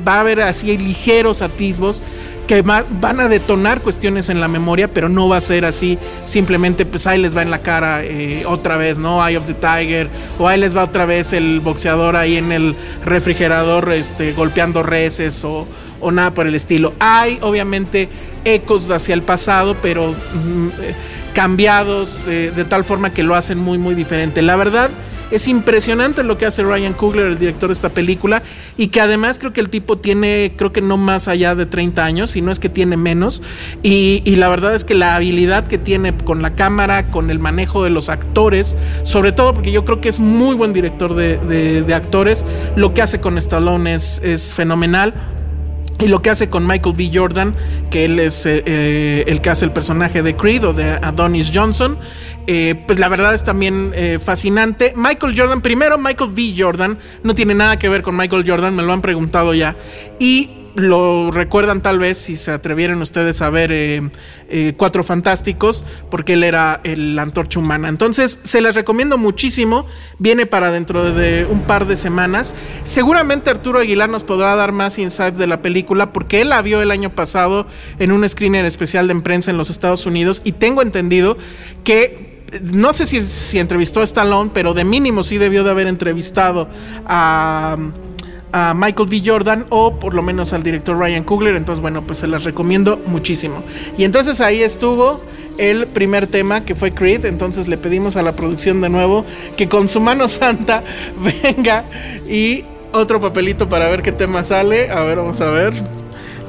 Va 0.06 0.16
a 0.16 0.20
haber 0.20 0.40
así 0.40 0.76
ligeros 0.78 1.42
atisbos 1.42 2.02
que 2.46 2.62
van 2.62 3.20
a 3.20 3.28
detonar 3.28 3.80
cuestiones 3.80 4.28
en 4.28 4.40
la 4.40 4.48
memoria, 4.48 4.92
pero 4.92 5.08
no 5.08 5.28
va 5.28 5.38
a 5.38 5.40
ser 5.40 5.64
así, 5.64 5.98
simplemente 6.24 6.84
pues 6.84 7.06
ahí 7.06 7.18
les 7.18 7.36
va 7.36 7.42
en 7.42 7.50
la 7.50 7.60
cara 7.60 8.04
eh, 8.04 8.44
otra 8.46 8.76
vez, 8.76 8.98
¿no? 8.98 9.26
Eye 9.26 9.38
of 9.38 9.46
the 9.46 9.54
Tiger, 9.54 10.08
o 10.38 10.46
ahí 10.46 10.58
les 10.58 10.76
va 10.76 10.84
otra 10.84 11.06
vez 11.06 11.32
el 11.32 11.60
boxeador 11.60 12.16
ahí 12.16 12.36
en 12.36 12.52
el 12.52 12.76
refrigerador 13.04 13.90
este, 13.92 14.32
golpeando 14.32 14.82
reses 14.82 15.44
o, 15.44 15.66
nada 16.12 16.32
por 16.32 16.46
el 16.46 16.54
estilo. 16.54 16.92
Hay 16.98 17.38
obviamente 17.40 18.10
ecos 18.44 18.90
hacia 18.90 19.14
el 19.14 19.22
pasado, 19.22 19.78
pero 19.80 20.12
mm, 20.12 20.68
eh, 20.82 20.94
cambiados 21.32 22.28
eh, 22.28 22.52
de 22.54 22.64
tal 22.66 22.84
forma 22.84 23.08
que 23.08 23.22
lo 23.22 23.34
hacen 23.34 23.56
muy 23.56 23.78
muy 23.78 23.94
diferente. 23.94 24.42
La 24.42 24.56
verdad 24.56 24.90
es 25.31 25.49
impresionante 25.49 26.23
lo 26.23 26.38
que 26.38 26.47
hace 26.47 26.62
Ryan 26.62 26.93
Coogler, 26.93 27.26
el 27.26 27.38
director 27.38 27.69
de 27.69 27.75
esta 27.75 27.88
película, 27.88 28.43
y 28.76 28.88
que 28.88 29.00
además 29.00 29.38
creo 29.38 29.52
que 29.52 29.61
el 29.61 29.71
tipo 29.71 29.97
tiene, 29.97 30.52
creo 30.57 30.73
que 30.73 30.81
no 30.81 30.97
más 30.97 31.28
allá 31.28 31.54
de 31.54 31.66
30 31.66 32.04
años, 32.04 32.33
si 32.33 32.43
no 32.43 32.52
es 32.52 32.61
que 32.61 32.69
tiene 32.69 32.97
menos. 32.97 33.43
Y, 33.83 34.23
la 34.35 34.49
verdad 34.49 34.75
es 34.75 34.85
que 34.85 34.95
la 34.95 35.14
habilidad 35.14 35.66
que 35.69 35.78
tiene 35.78 36.14
con 36.14 36.43
la 36.43 36.54
cámara, 36.54 37.11
con 37.11 37.31
el 37.31 37.38
manejo 37.38 37.85
de 37.85 37.90
los 37.90 38.09
actores, 38.09 38.76
sobre 39.04 39.33
todo 39.33 39.54
porque 39.54 39.71
yo 39.71 39.85
creo 39.85 40.00
que 40.00 40.09
es 40.09 40.19
muy 40.19 40.54
buen 40.57 40.73
director 40.73 41.14
de, 41.14 41.95
actores, 41.95 42.45
lo 42.75 42.93
que 42.93 43.02
hace 43.02 43.21
con 43.21 43.38
Stallone 43.38 43.95
es, 43.95 44.21
es 44.25 44.52
fenomenal. 44.52 45.14
Y 46.00 46.09
lo 46.09 46.23
que 46.23 46.31
hace 46.31 46.50
con 46.50 46.66
Michael 46.66 46.97
B. 46.97 47.11
Jordan, 47.14 47.54
que 47.90 48.04
él 48.04 48.19
es 48.19 48.47
eh, 48.47 48.64
eh, 48.66 49.25
el 49.28 49.40
que 49.40 49.50
hace 49.50 49.64
el 49.64 49.71
personaje 49.71 50.23
de 50.23 50.35
Creed 50.35 50.66
o 50.66 50.73
de 50.73 50.99
Adonis 51.00 51.52
Johnson, 51.54 51.97
eh, 52.46 52.74
pues 52.86 52.98
la 52.98 53.08
verdad 53.08 53.34
es 53.34 53.44
también 53.44 53.92
eh, 53.94 54.18
fascinante. 54.22 54.92
Michael 54.96 55.38
Jordan, 55.38 55.60
primero 55.60 55.98
Michael 55.98 56.30
V. 56.30 56.54
Jordan, 56.56 56.98
no 57.22 57.34
tiene 57.34 57.54
nada 57.54 57.78
que 57.78 57.88
ver 57.88 58.02
con 58.02 58.16
Michael 58.16 58.44
Jordan, 58.46 58.74
me 58.74 58.82
lo 58.82 58.92
han 58.92 59.02
preguntado 59.02 59.54
ya. 59.54 59.76
Y 60.18 60.50
lo 60.74 61.30
recuerdan 61.30 61.82
tal 61.82 61.98
vez 62.00 62.18
si 62.18 62.36
se 62.36 62.50
atrevieron 62.50 63.00
ustedes 63.00 63.40
a 63.42 63.50
ver 63.50 63.70
eh, 63.72 64.10
Cuatro 64.76 65.04
Fantásticos, 65.04 65.84
porque 66.10 66.32
él 66.32 66.42
era 66.42 66.80
el 66.84 67.18
antorcha 67.18 67.60
humana. 67.60 67.88
Entonces, 67.88 68.40
se 68.42 68.60
les 68.60 68.74
recomiendo 68.74 69.16
muchísimo. 69.16 69.86
Viene 70.18 70.46
para 70.46 70.70
dentro 70.70 71.12
de 71.12 71.46
un 71.48 71.62
par 71.62 71.86
de 71.86 71.96
semanas. 71.96 72.54
Seguramente 72.82 73.50
Arturo 73.50 73.78
Aguilar 73.78 74.08
nos 74.08 74.24
podrá 74.24 74.56
dar 74.56 74.72
más 74.72 74.98
insights 74.98 75.38
de 75.38 75.46
la 75.46 75.62
película, 75.62 76.12
porque 76.12 76.40
él 76.40 76.48
la 76.48 76.62
vio 76.62 76.82
el 76.82 76.90
año 76.90 77.14
pasado 77.14 77.66
en 77.98 78.10
un 78.12 78.28
screener 78.28 78.64
especial 78.64 79.06
de 79.06 79.14
prensa 79.16 79.52
en 79.52 79.56
los 79.56 79.70
Estados 79.70 80.06
Unidos. 80.06 80.42
Y 80.44 80.52
tengo 80.52 80.82
entendido 80.82 81.36
que 81.84 82.33
no 82.62 82.92
sé 82.92 83.06
si, 83.06 83.58
entrevistó 83.58 84.00
a 84.00 84.04
Stallone, 84.04 84.50
pero 84.52 84.75
de 84.75 84.84
mínimo 84.84 85.23
sí 85.25 85.38
debió 85.38 85.64
de 85.64 85.70
haber 85.70 85.87
entrevistado 85.87 86.68
a, 87.06 87.76
Michael 88.76 89.08
B. 89.08 89.20
Jordan 89.26 89.66
o 89.70 89.99
por 89.99 90.14
lo 90.14 90.23
menos 90.23 90.52
al 90.52 90.62
director 90.62 90.96
Ryan 90.96 91.25
Coogler. 91.25 91.56
Entonces, 91.56 91.82
bueno, 91.82 92.06
pues 92.06 92.20
se 92.20 92.28
las 92.28 92.44
recomiendo 92.44 93.02
muchísimo. 93.04 93.64
Y 93.99 94.04
entonces 94.04 94.40
ahí 94.40 94.62
estuvo 94.62 95.20
el 95.58 95.88
primer 95.88 96.28
tema 96.28 96.64
que 96.64 96.76
fue 96.76 96.92
Creed. 96.92 97.25
Entonces 97.25 97.66
le 97.66 97.78
pedimos 97.78 98.14
a 98.16 98.23
la 98.23 98.37
producción 98.37 98.80
de 98.80 98.90
nuevo 98.90 99.25
que 99.56 99.68
con 99.68 99.88
su 99.88 99.99
mano 99.99 100.28
santa 100.28 100.84
venga 101.42 101.84
y 102.28 102.64
otro 102.92 103.20
papelito 103.20 103.68
para 103.68 103.88
ver 103.88 104.02
qué 104.02 104.12
tema 104.12 104.44
sale. 104.44 104.88
A 104.88 105.02
ver, 105.02 105.16
vamos 105.16 105.40
a 105.40 105.50
ver. 105.50 105.75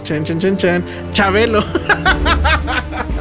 Chen, 0.03 0.23
chen, 0.23 0.37
chen, 0.37 0.57
chen. 0.57 0.83
Chabelo. 1.11 1.65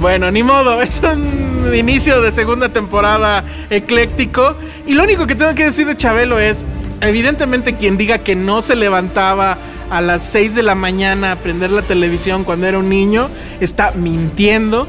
Bueno, 0.00 0.30
ni 0.30 0.42
modo, 0.42 0.80
es 0.80 1.02
un 1.02 1.74
inicio 1.74 2.22
de 2.22 2.32
segunda 2.32 2.70
temporada 2.70 3.44
ecléctico. 3.68 4.56
Y 4.86 4.94
lo 4.94 5.04
único 5.04 5.26
que 5.26 5.34
tengo 5.34 5.54
que 5.54 5.64
decir 5.64 5.86
de 5.86 5.94
Chabelo 5.94 6.38
es, 6.38 6.64
evidentemente 7.02 7.76
quien 7.76 7.98
diga 7.98 8.18
que 8.18 8.34
no 8.34 8.62
se 8.62 8.76
levantaba 8.76 9.58
a 9.90 10.00
las 10.00 10.22
6 10.22 10.54
de 10.54 10.62
la 10.62 10.74
mañana 10.74 11.32
a 11.32 11.36
prender 11.36 11.70
la 11.70 11.82
televisión 11.82 12.44
cuando 12.44 12.66
era 12.66 12.78
un 12.78 12.88
niño, 12.88 13.28
está 13.60 13.92
mintiendo. 13.92 14.88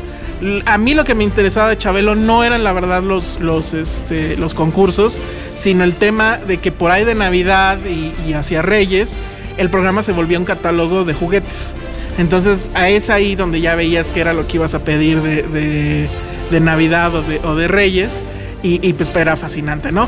A 0.66 0.78
mí 0.78 0.94
lo 0.94 1.04
que 1.04 1.14
me 1.14 1.26
interesaba 1.26 1.68
de 1.68 1.78
Chabelo 1.78 2.16
no 2.16 2.46
eran 2.46 2.64
la 2.64 2.72
verdad 2.72 3.04
los, 3.04 3.38
los, 3.42 3.74
este, 3.74 4.38
los 4.38 4.54
concursos, 4.54 5.20
sino 5.56 5.84
el 5.84 5.96
tema 5.96 6.38
de 6.38 6.60
que 6.60 6.72
por 6.72 6.90
ahí 6.90 7.04
de 7.04 7.16
Navidad 7.16 7.80
y, 7.86 8.14
y 8.30 8.34
hacia 8.34 8.62
Reyes, 8.62 9.18
el 9.58 9.70
programa 9.70 10.04
se 10.04 10.14
volvió 10.14 10.40
un 10.40 10.46
catálogo 10.46 11.04
de 11.04 11.14
juguetes. 11.14 11.76
Entonces, 12.22 12.70
a 12.76 12.88
es 12.88 13.10
ahí 13.10 13.34
donde 13.36 13.62
ya 13.62 13.74
veías 13.74 14.08
que 14.08 14.22
era 14.22 14.32
lo 14.34 14.48
que 14.48 14.58
ibas 14.58 14.76
a 14.76 14.84
pedir 14.84 15.22
de, 15.24 16.08
de, 16.52 16.60
Navidad 16.60 17.16
o 17.16 17.24
de, 17.24 17.40
o 17.40 17.56
de 17.56 17.68
Reyes. 17.68 18.22
Y, 18.62 18.88
y, 18.88 18.94
pues 18.94 19.12
era 19.16 19.36
fascinante, 19.36 19.92
¿no? 19.92 20.08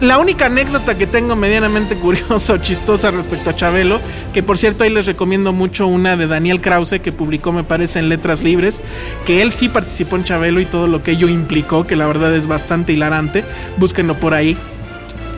La 0.00 0.16
única 0.16 0.46
anécdota 0.46 0.96
que 0.96 1.06
tengo 1.06 1.36
medianamente 1.36 1.94
curiosa 2.00 2.54
o 2.54 2.56
chistosa 2.56 3.10
respecto 3.10 3.50
a 3.50 3.54
Chabelo, 3.54 4.00
que 4.32 4.42
por 4.42 4.56
cierto 4.56 4.82
ahí 4.82 4.88
les 4.88 5.04
recomiendo 5.04 5.52
mucho 5.52 5.86
una 5.86 6.16
de 6.16 6.26
Daniel 6.26 6.62
Krause 6.62 7.00
que 7.00 7.12
publicó 7.12 7.52
me 7.52 7.64
parece 7.64 7.98
en 7.98 8.08
Letras 8.08 8.42
Libres, 8.42 8.80
que 9.26 9.42
él 9.42 9.52
sí 9.52 9.68
participó 9.68 10.16
en 10.16 10.24
Chabelo 10.24 10.58
y 10.58 10.64
todo 10.64 10.86
lo 10.86 11.02
que 11.02 11.10
ello 11.10 11.28
implicó, 11.28 11.86
que 11.86 11.96
la 11.96 12.06
verdad 12.06 12.34
es 12.34 12.46
bastante 12.46 12.94
hilarante, 12.94 13.44
búsquenlo 13.76 14.14
por 14.18 14.32
ahí. 14.32 14.56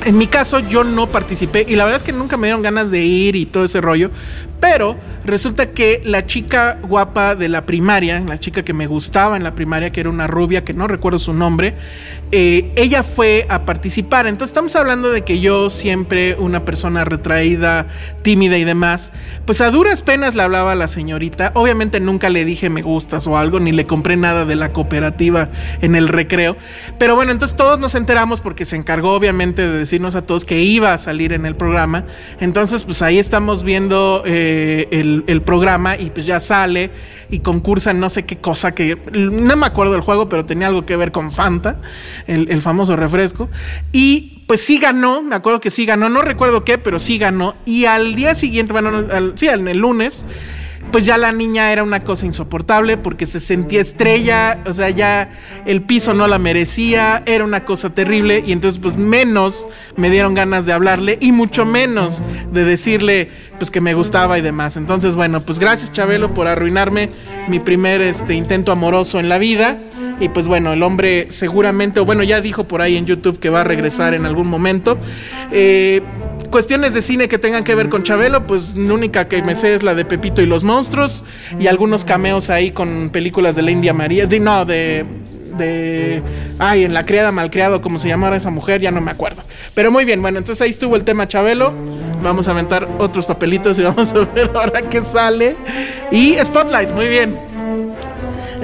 En 0.04 0.16
mi 0.16 0.26
caso 0.26 0.60
yo 0.60 0.84
no 0.84 1.08
participé 1.08 1.66
y 1.68 1.76
la 1.76 1.84
verdad 1.84 1.98
es 1.98 2.02
que 2.04 2.12
nunca 2.12 2.36
me 2.36 2.46
dieron 2.46 2.62
ganas 2.62 2.90
de 2.90 3.04
ir 3.04 3.36
y 3.36 3.46
todo 3.46 3.64
ese 3.64 3.80
rollo, 3.80 4.10
pero 4.60 4.96
resulta 5.24 5.70
que 5.70 6.02
la 6.04 6.26
chica 6.26 6.78
guapa 6.82 7.34
de 7.34 7.48
la 7.48 7.64
primaria, 7.66 8.20
la 8.20 8.38
chica 8.38 8.62
que 8.62 8.72
me 8.72 8.86
gustaba 8.86 9.36
en 9.36 9.42
la 9.42 9.54
primaria, 9.54 9.90
que 9.90 10.00
era 10.00 10.10
una 10.10 10.26
rubia, 10.26 10.64
que 10.64 10.74
no 10.74 10.86
recuerdo 10.86 11.18
su 11.18 11.32
nombre, 11.32 11.74
eh, 12.32 12.72
ella 12.76 13.02
fue 13.02 13.46
a 13.48 13.64
participar. 13.64 14.26
Entonces 14.26 14.50
estamos 14.50 14.76
hablando 14.76 15.10
de 15.10 15.22
que 15.22 15.40
yo 15.40 15.70
siempre, 15.70 16.34
una 16.34 16.64
persona 16.64 17.04
retraída, 17.04 17.86
tímida 18.22 18.58
y 18.58 18.64
demás, 18.64 19.12
pues 19.46 19.60
a 19.60 19.70
duras 19.70 20.02
penas 20.02 20.34
le 20.34 20.42
hablaba 20.42 20.72
a 20.72 20.74
la 20.74 20.88
señorita. 20.88 21.52
Obviamente 21.54 22.00
nunca 22.00 22.28
le 22.28 22.44
dije 22.44 22.70
me 22.70 22.82
gustas 22.82 23.26
o 23.26 23.36
algo, 23.38 23.60
ni 23.60 23.72
le 23.72 23.86
compré 23.86 24.16
nada 24.16 24.44
de 24.44 24.56
la 24.56 24.72
cooperativa 24.72 25.48
en 25.80 25.94
el 25.94 26.08
recreo. 26.08 26.56
Pero 26.98 27.16
bueno, 27.16 27.32
entonces 27.32 27.56
todos 27.56 27.78
nos 27.78 27.94
enteramos 27.94 28.40
porque 28.40 28.64
se 28.64 28.76
encargó 28.76 29.14
obviamente 29.14 29.66
de 29.66 29.78
decirnos 29.78 30.14
a 30.14 30.22
todos 30.22 30.44
que 30.44 30.60
iba 30.62 30.92
a 30.92 30.98
salir 30.98 31.32
en 31.32 31.46
el 31.46 31.56
programa. 31.56 32.04
Entonces 32.40 32.84
pues 32.84 33.00
ahí 33.02 33.18
estamos 33.18 33.64
viendo... 33.64 34.22
Eh, 34.26 34.49
el, 34.90 35.42
programa 35.44 35.96
y 35.96 36.10
pues 36.10 36.26
ya 36.26 36.40
sale 36.40 36.90
y 37.30 37.40
concursa 37.40 37.92
no 37.92 38.10
sé 38.10 38.24
qué 38.24 38.36
cosa 38.36 38.74
que 38.74 38.96
no 39.12 39.56
me 39.56 39.66
acuerdo 39.66 39.92
del 39.92 40.02
juego, 40.02 40.28
pero 40.28 40.44
tenía 40.44 40.66
algo 40.66 40.84
que 40.84 40.96
ver 40.96 41.12
con 41.12 41.32
Fanta, 41.32 41.80
el, 42.26 42.60
famoso 42.62 42.96
refresco. 42.96 43.48
Y 43.92 44.44
pues 44.46 44.60
sí 44.60 44.78
ganó, 44.78 45.22
me 45.22 45.36
acuerdo 45.36 45.60
que 45.60 45.70
sí 45.70 45.86
ganó, 45.86 46.08
no 46.08 46.22
recuerdo 46.22 46.64
qué, 46.64 46.78
pero 46.78 46.98
sí 46.98 47.18
ganó. 47.18 47.54
Y 47.64 47.84
al 47.84 48.14
día 48.14 48.34
siguiente, 48.34 48.72
bueno, 48.72 49.06
sí, 49.34 49.48
en 49.48 49.68
el 49.68 49.78
lunes 49.78 50.26
pues 50.90 51.06
ya 51.06 51.16
la 51.16 51.30
niña 51.32 51.72
era 51.72 51.82
una 51.82 52.02
cosa 52.02 52.26
insoportable 52.26 52.96
porque 52.96 53.26
se 53.26 53.38
sentía 53.38 53.80
estrella, 53.80 54.58
o 54.66 54.72
sea, 54.72 54.90
ya 54.90 55.30
el 55.66 55.82
piso 55.82 56.14
no 56.14 56.26
la 56.26 56.38
merecía, 56.38 57.22
era 57.26 57.44
una 57.44 57.64
cosa 57.64 57.90
terrible 57.90 58.42
y 58.44 58.52
entonces 58.52 58.80
pues 58.80 58.96
menos 58.96 59.68
me 59.96 60.10
dieron 60.10 60.34
ganas 60.34 60.66
de 60.66 60.72
hablarle 60.72 61.18
y 61.20 61.32
mucho 61.32 61.64
menos 61.64 62.22
de 62.52 62.64
decirle 62.64 63.28
pues 63.58 63.70
que 63.70 63.80
me 63.80 63.94
gustaba 63.94 64.38
y 64.38 64.42
demás. 64.42 64.76
Entonces, 64.76 65.14
bueno, 65.14 65.42
pues 65.42 65.58
gracias 65.58 65.92
Chabelo 65.92 66.32
por 66.34 66.48
arruinarme 66.48 67.10
mi 67.46 67.60
primer 67.60 68.00
este 68.00 68.34
intento 68.34 68.72
amoroso 68.72 69.20
en 69.20 69.28
la 69.28 69.38
vida. 69.38 69.78
Y 70.18 70.28
pues 70.28 70.46
bueno, 70.46 70.72
el 70.72 70.82
hombre 70.82 71.26
seguramente, 71.30 72.00
o 72.00 72.04
bueno, 72.04 72.22
ya 72.22 72.40
dijo 72.40 72.64
por 72.64 72.82
ahí 72.82 72.96
en 72.96 73.06
YouTube 73.06 73.38
que 73.38 73.48
va 73.48 73.60
a 73.62 73.64
regresar 73.64 74.14
en 74.14 74.26
algún 74.26 74.48
momento. 74.48 74.98
Eh, 75.52 76.02
cuestiones 76.50 76.94
de 76.94 77.02
cine 77.02 77.28
que 77.28 77.38
tengan 77.38 77.64
que 77.64 77.74
ver 77.74 77.88
con 77.88 78.02
Chabelo, 78.02 78.46
pues 78.46 78.76
la 78.76 78.92
única 78.92 79.28
que 79.28 79.42
me 79.42 79.54
sé 79.54 79.74
es 79.74 79.82
la 79.82 79.94
de 79.94 80.04
Pepito 80.04 80.42
y 80.42 80.46
los 80.46 80.64
monstruos 80.64 81.24
y 81.58 81.66
algunos 81.66 82.04
cameos 82.04 82.50
ahí 82.50 82.70
con 82.70 83.10
películas 83.10 83.56
de 83.56 83.62
la 83.62 83.70
India 83.70 83.94
María, 83.94 84.26
de, 84.26 84.40
no, 84.40 84.64
de 84.64 85.06
de 85.56 86.22
ay, 86.58 86.84
en 86.84 86.94
la 86.94 87.04
criada 87.04 87.32
malcriado, 87.32 87.80
como 87.80 87.98
se 87.98 88.08
llamara 88.08 88.36
esa 88.36 88.50
mujer, 88.50 88.80
ya 88.80 88.90
no 88.90 89.00
me 89.00 89.10
acuerdo. 89.10 89.42
Pero 89.74 89.90
muy 89.90 90.04
bien, 90.04 90.20
bueno, 90.22 90.38
entonces 90.38 90.62
ahí 90.62 90.70
estuvo 90.70 90.96
el 90.96 91.04
tema 91.04 91.28
Chabelo. 91.28 91.72
Vamos 92.22 92.48
a 92.48 92.50
aventar 92.52 92.88
otros 92.98 93.26
papelitos 93.26 93.78
y 93.78 93.82
vamos 93.82 94.12
a 94.14 94.18
ver 94.20 94.50
ahora 94.54 94.82
qué 94.82 95.02
sale. 95.02 95.56
Y 96.10 96.34
Spotlight, 96.34 96.92
muy 96.92 97.08
bien. 97.08 97.49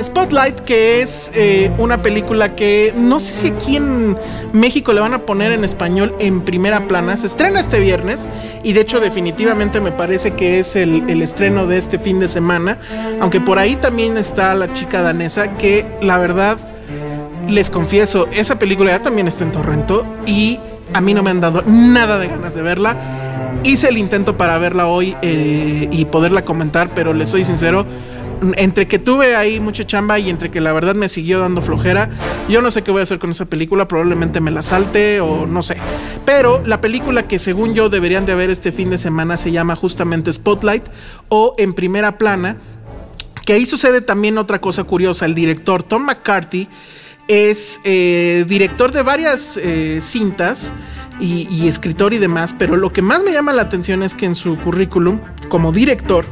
Spotlight, 0.02 0.60
que 0.60 1.00
es 1.02 1.32
eh, 1.34 1.70
una 1.78 2.02
película 2.02 2.54
que 2.54 2.92
no 2.96 3.20
sé 3.20 3.34
si 3.34 3.48
aquí 3.48 3.76
en 3.76 4.16
México 4.52 4.92
le 4.92 5.00
van 5.00 5.14
a 5.14 5.20
poner 5.20 5.52
en 5.52 5.64
español 5.64 6.14
en 6.18 6.42
primera 6.42 6.86
plana. 6.86 7.16
Se 7.16 7.26
estrena 7.26 7.60
este 7.60 7.80
viernes 7.80 8.28
y 8.62 8.72
de 8.72 8.80
hecho 8.82 9.00
definitivamente 9.00 9.80
me 9.80 9.92
parece 9.92 10.32
que 10.32 10.58
es 10.58 10.76
el, 10.76 11.22
estreno 11.22 11.66
de 11.66 11.78
este 11.78 11.98
fin 11.98 12.20
de 12.20 12.28
semana. 12.28 12.78
Aunque 13.20 13.40
por 13.40 13.58
ahí 13.58 13.76
también 13.76 14.16
está 14.16 14.54
la 14.54 14.72
chica 14.74 15.02
danesa 15.02 15.56
que 15.56 15.86
la 16.00 16.18
verdad 16.18 16.58
les 17.48 17.70
confieso, 17.70 18.28
esa 18.32 18.58
película 18.58 18.90
ya 18.90 19.02
también 19.02 19.28
está 19.28 19.44
en 19.44 19.52
Torrento 19.52 20.04
y 20.26 20.58
a 20.92 21.00
mí 21.00 21.14
no 21.14 21.22
me 21.22 21.30
han 21.30 21.40
dado 21.40 21.62
nada 21.66 22.18
de 22.18 22.28
ganas 22.28 22.54
de 22.54 22.62
verla. 22.62 22.96
Hice 23.64 23.88
el 23.88 23.98
intento 23.98 24.36
para 24.36 24.58
verla 24.58 24.86
hoy 24.86 25.16
eh, 25.22 25.88
y 25.90 26.04
poderla 26.06 26.44
comentar, 26.44 26.90
pero 26.94 27.12
les 27.12 27.28
soy 27.28 27.44
sincero, 27.44 27.86
entre 28.56 28.86
que 28.88 28.98
tuve 28.98 29.36
ahí 29.36 29.60
mucha 29.60 29.86
chamba 29.86 30.18
y 30.18 30.30
entre 30.30 30.50
que 30.50 30.60
la 30.60 30.72
verdad 30.72 30.94
me 30.94 31.08
siguió 31.08 31.40
dando 31.40 31.62
flojera, 31.62 32.10
yo 32.48 32.62
no 32.62 32.70
sé 32.70 32.82
qué 32.82 32.90
voy 32.90 33.00
a 33.00 33.02
hacer 33.02 33.18
con 33.18 33.30
esa 33.30 33.46
película, 33.46 33.88
probablemente 33.88 34.40
me 34.40 34.50
la 34.50 34.62
salte 34.62 35.20
o 35.20 35.46
no 35.46 35.62
sé. 35.62 35.76
Pero 36.24 36.62
la 36.66 36.80
película 36.80 37.26
que 37.26 37.38
según 37.38 37.74
yo 37.74 37.88
deberían 37.88 38.26
de 38.26 38.34
ver 38.34 38.50
este 38.50 38.72
fin 38.72 38.90
de 38.90 38.98
semana 38.98 39.36
se 39.36 39.52
llama 39.52 39.76
justamente 39.76 40.32
Spotlight 40.32 40.84
o 41.28 41.54
En 41.58 41.72
primera 41.72 42.18
plana, 42.18 42.56
que 43.44 43.54
ahí 43.54 43.66
sucede 43.66 44.00
también 44.00 44.38
otra 44.38 44.60
cosa 44.60 44.84
curiosa, 44.84 45.26
el 45.26 45.34
director 45.34 45.82
Tom 45.82 46.04
McCarthy 46.04 46.68
es 47.28 47.80
eh, 47.84 48.44
director 48.48 48.92
de 48.92 49.02
varias 49.02 49.56
eh, 49.56 50.00
cintas 50.00 50.72
y, 51.20 51.66
escritor 51.66 52.12
y 52.12 52.18
demás, 52.18 52.54
pero 52.58 52.76
lo 52.76 52.92
que 52.92 53.02
más 53.02 53.22
me 53.22 53.32
llama 53.32 53.52
la 53.52 53.62
atención 53.62 54.02
es 54.02 54.14
que 54.14 54.26
en 54.26 54.34
su 54.34 54.56
currículum 54.58 55.20
como 55.48 55.72
director 55.72 56.24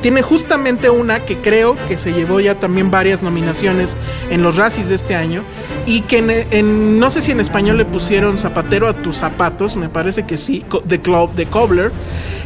tiene 0.00 0.22
justamente 0.22 0.90
una 0.90 1.20
que 1.20 1.38
creo 1.38 1.76
que 1.88 1.96
se 1.96 2.12
llevó 2.12 2.40
ya 2.40 2.58
también 2.58 2.90
varias 2.90 3.22
nominaciones 3.22 3.96
en 4.30 4.42
los 4.42 4.56
Razzies 4.56 4.88
de 4.88 4.94
este 4.94 5.14
año 5.14 5.44
y 5.86 6.00
que 6.02 6.46
en, 6.50 6.98
no 6.98 7.10
sé 7.10 7.22
si 7.22 7.30
en 7.30 7.40
español 7.40 7.78
le 7.78 7.84
pusieron 7.84 8.38
zapatero 8.38 8.88
a 8.88 8.94
tus 8.94 9.16
zapatos, 9.16 9.76
me 9.76 9.88
parece 9.88 10.24
que 10.24 10.36
sí, 10.36 10.64
The 10.86 11.00
Club 11.00 11.34
de 11.34 11.46
Cobbler 11.46 11.92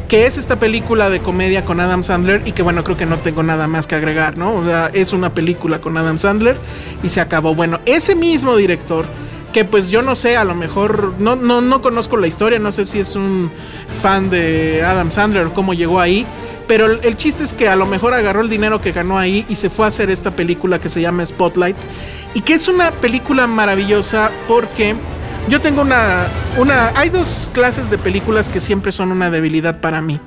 que 0.09 0.27
es 0.27 0.39
esta 0.39 0.61
película 0.61 1.11
de 1.11 1.19
comedia 1.19 1.65
con 1.65 1.81
Adam 1.81 2.05
Sandler 2.05 2.43
y 2.45 2.53
que 2.53 2.63
bueno, 2.63 2.85
creo 2.85 2.97
que 2.97 3.07
no 3.07 3.17
tengo 3.17 3.43
nada 3.43 3.67
más 3.67 3.89
que 3.89 3.97
agregar, 3.97 4.39
¿no? 4.39 4.55
O 4.55 4.65
sea, 4.65 4.89
es 4.93 5.13
una 5.13 5.35
película 5.35 5.81
con 5.81 5.97
Adam 5.97 6.21
Sandler 6.21 6.57
y 7.03 7.09
se 7.09 7.21
acabó. 7.21 7.57
Bueno, 7.57 7.81
ese 7.87 8.15
mismo 8.15 8.57
director 8.57 9.05
que 9.57 9.65
pues 9.65 9.89
yo 9.89 10.03
no 10.03 10.15
sé, 10.17 10.37
a 10.37 10.45
lo 10.45 10.55
mejor 10.55 11.15
no, 11.19 11.35
no, 11.35 11.63
no 11.63 11.81
conozco 11.81 12.19
la 12.19 12.27
historia, 12.27 12.59
no 12.59 12.73
sé 12.73 12.85
si 12.85 12.99
es 12.99 13.17
un 13.17 13.51
fan 14.03 14.29
de 14.29 14.85
Adam 14.85 15.11
Sandler 15.11 15.47
o 15.47 15.55
cómo 15.55 15.73
llegó 15.73 15.99
ahí. 15.99 16.27
Pero 16.69 16.85
el, 16.85 17.17
chiste 17.17 17.43
es 17.43 17.55
que 17.55 17.67
a 17.67 17.75
lo 17.75 17.87
mejor 17.87 18.13
agarró 18.13 18.43
el 18.43 18.51
dinero 18.51 18.83
que 18.83 18.93
ganó 18.93 19.19
ahí 19.19 19.47
y 19.49 19.57
se 19.57 19.71
fue 19.71 19.87
a 19.87 19.89
hacer 19.89 20.11
esta 20.11 20.33
película 20.33 20.79
que 20.79 20.91
se 20.91 21.01
llama 21.01 21.25
Spotlight. 21.25 21.75
y 22.35 22.43
que 22.43 22.53
es 22.53 22.69
una 22.69 22.91
película 22.91 23.47
maravillosa 23.47 24.31
porque 24.47 24.95
yo 25.49 25.59
tengo 25.63 25.81
una, 25.81 26.27
una, 26.59 26.89
hay 26.89 27.09
dos 27.09 27.51
clases 27.55 27.89
de 27.89 27.97
películas 27.97 28.51
que 28.51 28.61
siempre 28.61 28.93
son 28.93 29.11
una 29.11 29.31
debilidad 29.31 29.81
para 29.81 30.03
mí. 30.03 30.21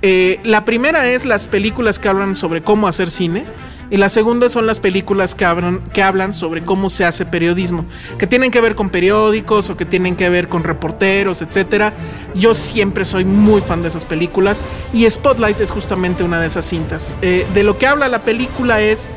Eh, 0.00 0.40
la 0.42 0.64
primera 0.64 1.06
es 1.06 1.26
las 1.26 1.48
películas 1.48 1.98
que 1.98 2.08
hablan 2.08 2.34
sobre 2.34 2.62
cómo 2.62 2.88
hacer 2.88 3.10
cine. 3.10 3.44
Y 3.90 3.96
la 3.96 4.08
segunda 4.08 4.48
son 4.48 4.66
las 4.66 4.80
películas 4.80 5.34
que 5.34 5.44
hablan, 5.44 5.82
que 5.92 6.02
hablan 6.02 6.32
sobre 6.32 6.64
cómo 6.64 6.90
se 6.90 7.04
hace 7.04 7.26
periodismo, 7.26 7.84
que 8.18 8.26
tienen 8.26 8.50
que 8.50 8.60
ver 8.60 8.74
con 8.74 8.90
periódicos 8.90 9.70
o 9.70 9.76
que 9.76 9.84
tienen 9.84 10.16
que 10.16 10.28
ver 10.30 10.48
con 10.48 10.64
reporteros, 10.64 11.42
etc. 11.42 11.92
Yo 12.34 12.54
siempre 12.54 13.04
soy 13.04 13.24
muy 13.24 13.60
fan 13.60 13.82
de 13.82 13.88
esas 13.88 14.04
películas 14.04 14.62
y 14.92 15.08
Spotlight 15.08 15.60
es 15.60 15.70
justamente 15.70 16.24
una 16.24 16.40
de 16.40 16.46
esas 16.46 16.64
cintas. 16.64 17.14
Eh, 17.22 17.46
de 17.54 17.62
lo 17.62 17.78
que 17.78 17.86
habla 17.86 18.08
la 18.08 18.24
película 18.24 18.80
es 18.80 19.10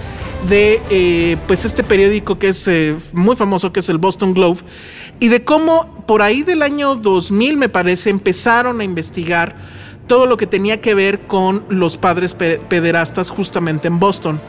de 0.49 0.81
eh, 0.89 1.37
pues 1.47 1.65
este 1.65 1.83
periódico 1.83 2.37
que 2.37 2.49
es 2.49 2.69
muy 3.13 3.35
famoso, 3.35 3.71
que 3.73 3.79
es 3.79 3.89
el 3.89 3.97
Boston 3.97 4.33
Globe, 4.33 4.59
y 5.19 5.29
de 5.29 5.43
cómo 5.43 6.03
por 6.05 6.21
ahí 6.21 6.43
del 6.43 6.61
año 6.61 6.95
2000 6.95 7.57
me 7.57 7.69
parece 7.69 8.09
empezaron 8.09 8.79
a 8.79 8.83
investigar 8.83 9.55
todo 10.07 10.25
lo 10.25 10.37
que 10.37 10.47
tenía 10.47 10.81
que 10.81 10.95
ver 10.95 11.21
con 11.21 11.65
los 11.69 11.97
padres 11.97 12.33
pederastas 12.33 13.29
justamente 13.29 13.87
en 13.87 13.99
Boston. 13.99 14.41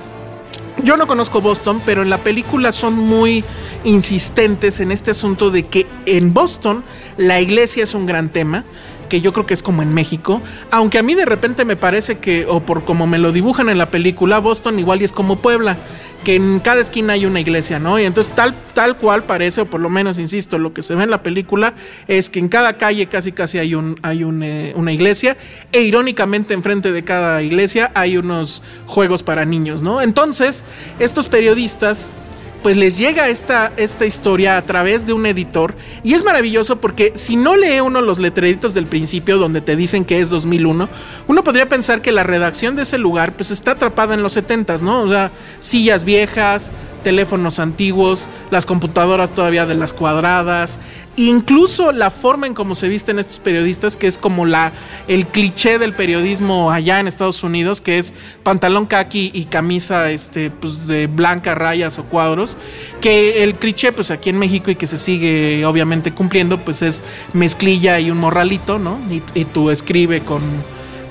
Yo 0.82 0.96
no 0.96 1.06
conozco 1.06 1.40
Boston, 1.40 1.82
pero 1.84 2.02
en 2.02 2.10
la 2.10 2.18
película 2.18 2.70
son 2.70 2.94
muy 2.94 3.44
insistentes 3.84 4.80
en 4.80 4.92
este 4.92 5.10
asunto 5.10 5.50
de 5.50 5.66
que 5.66 5.86
en 6.06 6.32
Boston 6.32 6.84
la 7.16 7.40
iglesia 7.40 7.84
es 7.84 7.94
un 7.94 8.06
gran 8.06 8.30
tema, 8.30 8.64
que 9.08 9.20
yo 9.20 9.32
creo 9.32 9.46
que 9.46 9.54
es 9.54 9.62
como 9.62 9.82
en 9.82 9.92
México, 9.92 10.40
aunque 10.70 10.98
a 10.98 11.02
mí 11.02 11.14
de 11.14 11.24
repente 11.24 11.64
me 11.64 11.76
parece 11.76 12.18
que, 12.18 12.46
o 12.46 12.60
por 12.60 12.84
como 12.84 13.06
me 13.06 13.18
lo 13.18 13.32
dibujan 13.32 13.68
en 13.68 13.78
la 13.78 13.90
película, 13.90 14.38
Boston 14.38 14.78
igual 14.78 15.02
y 15.02 15.04
es 15.04 15.12
como 15.12 15.36
Puebla 15.36 15.76
que 16.24 16.34
en 16.34 16.60
cada 16.60 16.80
esquina 16.80 17.12
hay 17.12 17.26
una 17.26 17.40
iglesia, 17.40 17.78
¿no? 17.78 17.98
Y 17.98 18.04
entonces 18.04 18.34
tal, 18.34 18.54
tal 18.74 18.96
cual 18.96 19.24
parece, 19.24 19.62
o 19.62 19.66
por 19.66 19.80
lo 19.80 19.88
menos, 19.88 20.18
insisto, 20.18 20.58
lo 20.58 20.74
que 20.74 20.82
se 20.82 20.94
ve 20.94 21.04
en 21.04 21.10
la 21.10 21.22
película 21.22 21.74
es 22.08 22.28
que 22.28 22.38
en 22.38 22.48
cada 22.48 22.76
calle 22.76 23.06
casi 23.06 23.32
casi 23.32 23.58
hay, 23.58 23.74
un, 23.74 23.98
hay 24.02 24.24
eh, 24.42 24.72
una 24.74 24.92
iglesia 24.92 25.36
e 25.72 25.82
irónicamente 25.82 26.54
enfrente 26.54 26.92
de 26.92 27.04
cada 27.04 27.42
iglesia 27.42 27.90
hay 27.94 28.16
unos 28.16 28.62
juegos 28.86 29.22
para 29.22 29.44
niños, 29.44 29.82
¿no? 29.82 30.00
Entonces, 30.00 30.64
estos 30.98 31.28
periodistas 31.28 32.10
pues 32.62 32.76
les 32.76 32.98
llega 32.98 33.28
esta, 33.28 33.72
esta 33.76 34.06
historia 34.06 34.56
a 34.56 34.62
través 34.62 35.06
de 35.06 35.12
un 35.12 35.26
editor 35.26 35.74
y 36.02 36.14
es 36.14 36.24
maravilloso 36.24 36.80
porque 36.80 37.12
si 37.14 37.36
no 37.36 37.56
lee 37.56 37.80
uno 37.80 38.00
los 38.00 38.18
letreritos 38.18 38.74
del 38.74 38.86
principio 38.86 39.38
donde 39.38 39.60
te 39.60 39.76
dicen 39.76 40.04
que 40.04 40.20
es 40.20 40.28
2001, 40.28 40.88
uno 41.26 41.44
podría 41.44 41.68
pensar 41.68 42.02
que 42.02 42.12
la 42.12 42.24
redacción 42.24 42.76
de 42.76 42.82
ese 42.82 42.98
lugar 42.98 43.32
pues 43.34 43.50
está 43.50 43.72
atrapada 43.72 44.14
en 44.14 44.22
los 44.22 44.36
70s, 44.36 44.80
¿no? 44.80 45.02
O 45.02 45.08
sea, 45.08 45.30
sillas 45.60 46.04
viejas, 46.04 46.72
teléfonos 47.08 47.58
antiguos, 47.58 48.28
las 48.50 48.66
computadoras 48.66 49.32
todavía 49.32 49.64
de 49.64 49.74
las 49.74 49.94
cuadradas, 49.94 50.78
incluso 51.16 51.90
la 51.90 52.10
forma 52.10 52.46
en 52.46 52.52
cómo 52.52 52.74
se 52.74 52.86
visten 52.90 53.18
estos 53.18 53.38
periodistas, 53.38 53.96
que 53.96 54.06
es 54.06 54.18
como 54.18 54.44
la 54.44 54.74
el 55.08 55.26
cliché 55.26 55.78
del 55.78 55.94
periodismo 55.94 56.70
allá 56.70 57.00
en 57.00 57.08
Estados 57.08 57.42
Unidos, 57.42 57.80
que 57.80 57.96
es 57.96 58.12
pantalón 58.42 58.84
khaki 58.84 59.30
y 59.32 59.46
camisa 59.46 60.10
este 60.10 60.50
pues 60.50 60.86
de 60.86 61.06
blanca 61.06 61.54
rayas 61.54 61.98
o 61.98 62.04
cuadros, 62.04 62.58
que 63.00 63.42
el 63.42 63.54
cliché 63.54 63.90
pues 63.92 64.10
aquí 64.10 64.28
en 64.28 64.38
México 64.38 64.70
y 64.70 64.74
que 64.74 64.86
se 64.86 64.98
sigue 64.98 65.64
obviamente 65.64 66.12
cumpliendo, 66.12 66.58
pues 66.62 66.82
es 66.82 67.00
mezclilla 67.32 67.98
y 68.00 68.10
un 68.10 68.18
morralito, 68.18 68.78
¿no? 68.78 68.98
Y, 69.08 69.22
y 69.32 69.46
tú 69.46 69.70
escribe 69.70 70.20
con 70.20 70.42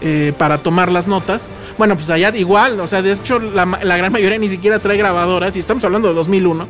eh, 0.01 0.33
para 0.37 0.61
tomar 0.61 0.91
las 0.91 1.07
notas. 1.07 1.47
Bueno, 1.77 1.95
pues 1.95 2.09
allá 2.09 2.35
igual, 2.35 2.79
o 2.79 2.87
sea, 2.87 3.01
de 3.01 3.13
hecho 3.13 3.39
la, 3.39 3.65
la 3.65 3.97
gran 3.97 4.11
mayoría 4.11 4.37
ni 4.37 4.49
siquiera 4.49 4.79
trae 4.79 4.97
grabadoras 4.97 5.55
y 5.55 5.59
estamos 5.59 5.83
hablando 5.85 6.07
de 6.07 6.13
2001. 6.13 6.67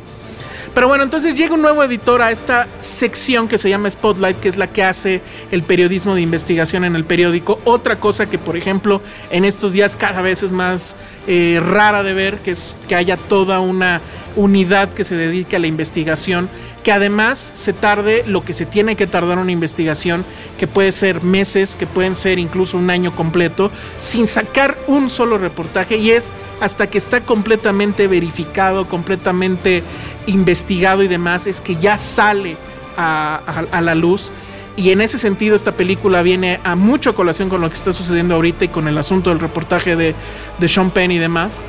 Pero 0.74 0.88
bueno, 0.88 1.04
entonces 1.04 1.34
llega 1.34 1.54
un 1.54 1.62
nuevo 1.62 1.82
editor 1.82 2.22
a 2.22 2.30
esta 2.30 2.68
sección 2.78 3.48
que 3.48 3.58
se 3.58 3.68
llama 3.68 3.90
Spotlight, 3.90 4.38
que 4.40 4.48
es 4.48 4.56
la 4.56 4.68
que 4.68 4.84
hace 4.84 5.20
el 5.50 5.62
periodismo 5.62 6.14
de 6.14 6.20
investigación 6.20 6.84
en 6.84 6.94
el 6.94 7.04
periódico. 7.04 7.60
Otra 7.64 7.98
cosa 7.98 8.26
que, 8.26 8.38
por 8.38 8.56
ejemplo, 8.56 9.00
en 9.30 9.44
estos 9.44 9.72
días 9.72 9.96
cada 9.96 10.22
vez 10.22 10.42
es 10.42 10.52
más 10.52 10.96
eh, 11.26 11.60
rara 11.64 12.02
de 12.02 12.14
ver, 12.14 12.38
que 12.38 12.52
es 12.52 12.76
que 12.86 12.94
haya 12.94 13.16
toda 13.16 13.60
una 13.60 14.00
unidad 14.36 14.90
que 14.90 15.04
se 15.04 15.16
dedique 15.16 15.56
a 15.56 15.58
la 15.58 15.66
investigación, 15.66 16.48
que 16.84 16.92
además 16.92 17.38
se 17.38 17.72
tarde 17.72 18.24
lo 18.26 18.44
que 18.44 18.52
se 18.52 18.64
tiene 18.64 18.94
que 18.94 19.06
tardar 19.06 19.38
una 19.38 19.52
investigación, 19.52 20.24
que 20.58 20.66
puede 20.66 20.92
ser 20.92 21.22
meses, 21.22 21.76
que 21.76 21.86
pueden 21.86 22.14
ser 22.14 22.38
incluso 22.38 22.78
un 22.78 22.90
año 22.90 23.14
completo, 23.14 23.70
sin 23.98 24.26
sacar 24.26 24.78
un 24.86 25.10
solo 25.10 25.38
reportaje, 25.38 25.96
y 25.96 26.10
es 26.10 26.30
hasta 26.60 26.88
que 26.88 26.98
está 26.98 27.20
completamente 27.20 28.06
verificado, 28.06 28.86
completamente 28.86 29.82
investigado 30.28 31.02
y 31.02 31.08
demás, 31.08 31.46
es 31.46 31.60
que 31.60 31.76
ya 31.76 31.96
sale 31.96 32.56
a, 32.96 33.80
la 33.80 33.94
luz. 33.94 34.30
Y 34.76 34.90
en 34.90 35.00
ese 35.00 35.18
sentido 35.18 35.56
esta 35.56 35.72
película 35.72 36.22
viene 36.22 36.60
a 36.62 36.76
mucho 36.76 37.14
colación 37.14 37.48
con 37.48 37.60
lo 37.60 37.68
que 37.68 37.74
está 37.74 37.92
sucediendo 37.92 38.34
ahorita 38.34 38.66
y 38.66 38.68
con 38.68 38.86
el 38.86 38.96
asunto 38.96 39.30
del 39.30 39.40
reportaje 39.40 39.96
de, 39.96 40.14
de 40.58 40.68
Sean 40.68 40.90
Penn 40.90 41.10
y 41.10 41.18
demás. 41.18 41.60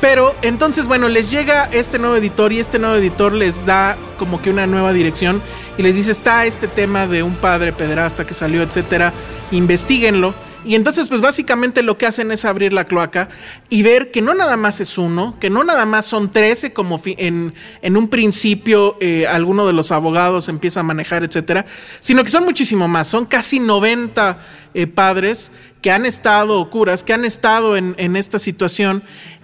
Pero 0.00 0.34
entonces, 0.42 0.86
bueno, 0.86 1.08
les 1.08 1.30
llega 1.30 1.66
este 1.72 1.98
nuevo 1.98 2.16
editor 2.16 2.52
y 2.52 2.60
este 2.60 2.78
nuevo 2.78 2.96
editor 2.96 3.32
les 3.32 3.64
da 3.64 3.96
como 4.18 4.42
que 4.42 4.50
una 4.50 4.66
nueva 4.66 4.92
dirección 4.92 5.40
y 5.78 5.82
les 5.82 5.94
dice, 5.94 6.10
está 6.10 6.44
este 6.44 6.68
tema 6.68 7.06
de 7.06 7.22
un 7.22 7.36
padre 7.36 7.72
pederasta 7.72 8.26
que 8.26 8.34
salió, 8.34 8.62
etcétera, 8.62 9.14
investiguenlo. 9.50 10.34
Y 10.64 10.74
entonces, 10.74 11.08
pues 11.08 11.20
básicamente 11.20 11.82
lo 11.82 11.98
que 11.98 12.06
hacen 12.06 12.32
es 12.32 12.44
abrir 12.44 12.72
la 12.72 12.84
cloaca 12.84 13.28
y 13.68 13.82
ver 13.82 14.10
que 14.10 14.22
no 14.22 14.34
nada 14.34 14.56
más 14.56 14.80
es 14.80 14.96
uno, 14.96 15.36
que 15.38 15.50
no 15.50 15.62
nada 15.64 15.84
más 15.84 16.06
son 16.06 16.32
13 16.32 16.72
como 16.72 17.00
en, 17.04 17.54
en 17.82 17.96
un 17.96 18.08
principio 18.08 18.96
eh, 19.00 19.26
alguno 19.26 19.66
de 19.66 19.72
los 19.72 19.92
abogados 19.92 20.48
empieza 20.48 20.80
a 20.80 20.82
manejar, 20.82 21.24
etcétera, 21.24 21.66
sino 22.00 22.24
que 22.24 22.30
son 22.30 22.44
muchísimo 22.44 22.88
más, 22.88 23.08
son 23.08 23.26
casi 23.26 23.60
90 23.60 24.38
eh, 24.74 24.86
padres 24.86 25.52
que 25.84 25.90
han 25.90 26.06
estado, 26.06 26.70
curas, 26.70 27.04
que 27.04 27.12
han 27.12 27.26
estado 27.26 27.76
en, 27.76 27.94
en 27.98 28.16
esta 28.16 28.38
situación 28.38 29.02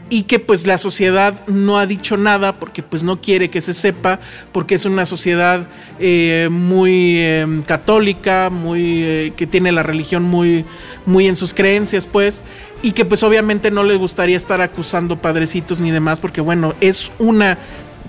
y 0.08 0.22
que 0.22 0.38
pues 0.38 0.66
la 0.66 0.78
sociedad 0.78 1.46
no 1.46 1.76
ha 1.78 1.84
dicho 1.84 2.16
nada 2.16 2.58
porque 2.58 2.82
pues 2.82 3.02
no 3.04 3.20
quiere 3.20 3.50
que 3.50 3.60
se 3.60 3.74
sepa, 3.74 4.20
porque 4.50 4.74
es 4.74 4.86
una 4.86 5.04
sociedad 5.04 5.66
eh, 5.98 6.48
muy 6.50 7.18
em, 7.18 7.62
católica, 7.62 8.48
muy 8.48 9.02
eh, 9.04 9.32
que 9.36 9.46
tiene 9.46 9.70
la 9.70 9.82
religión 9.82 10.22
muy, 10.22 10.64
muy 11.04 11.26
en 11.26 11.36
sus 11.36 11.52
creencias 11.52 12.06
pues, 12.06 12.42
y 12.80 12.92
que 12.92 13.04
pues 13.04 13.22
obviamente 13.22 13.70
no 13.70 13.84
le 13.84 13.96
gustaría 13.96 14.38
estar 14.38 14.62
acusando 14.62 15.20
padrecitos 15.20 15.78
ni 15.78 15.90
demás, 15.90 16.20
porque 16.20 16.40
bueno, 16.40 16.74
es 16.80 17.12
una 17.18 17.58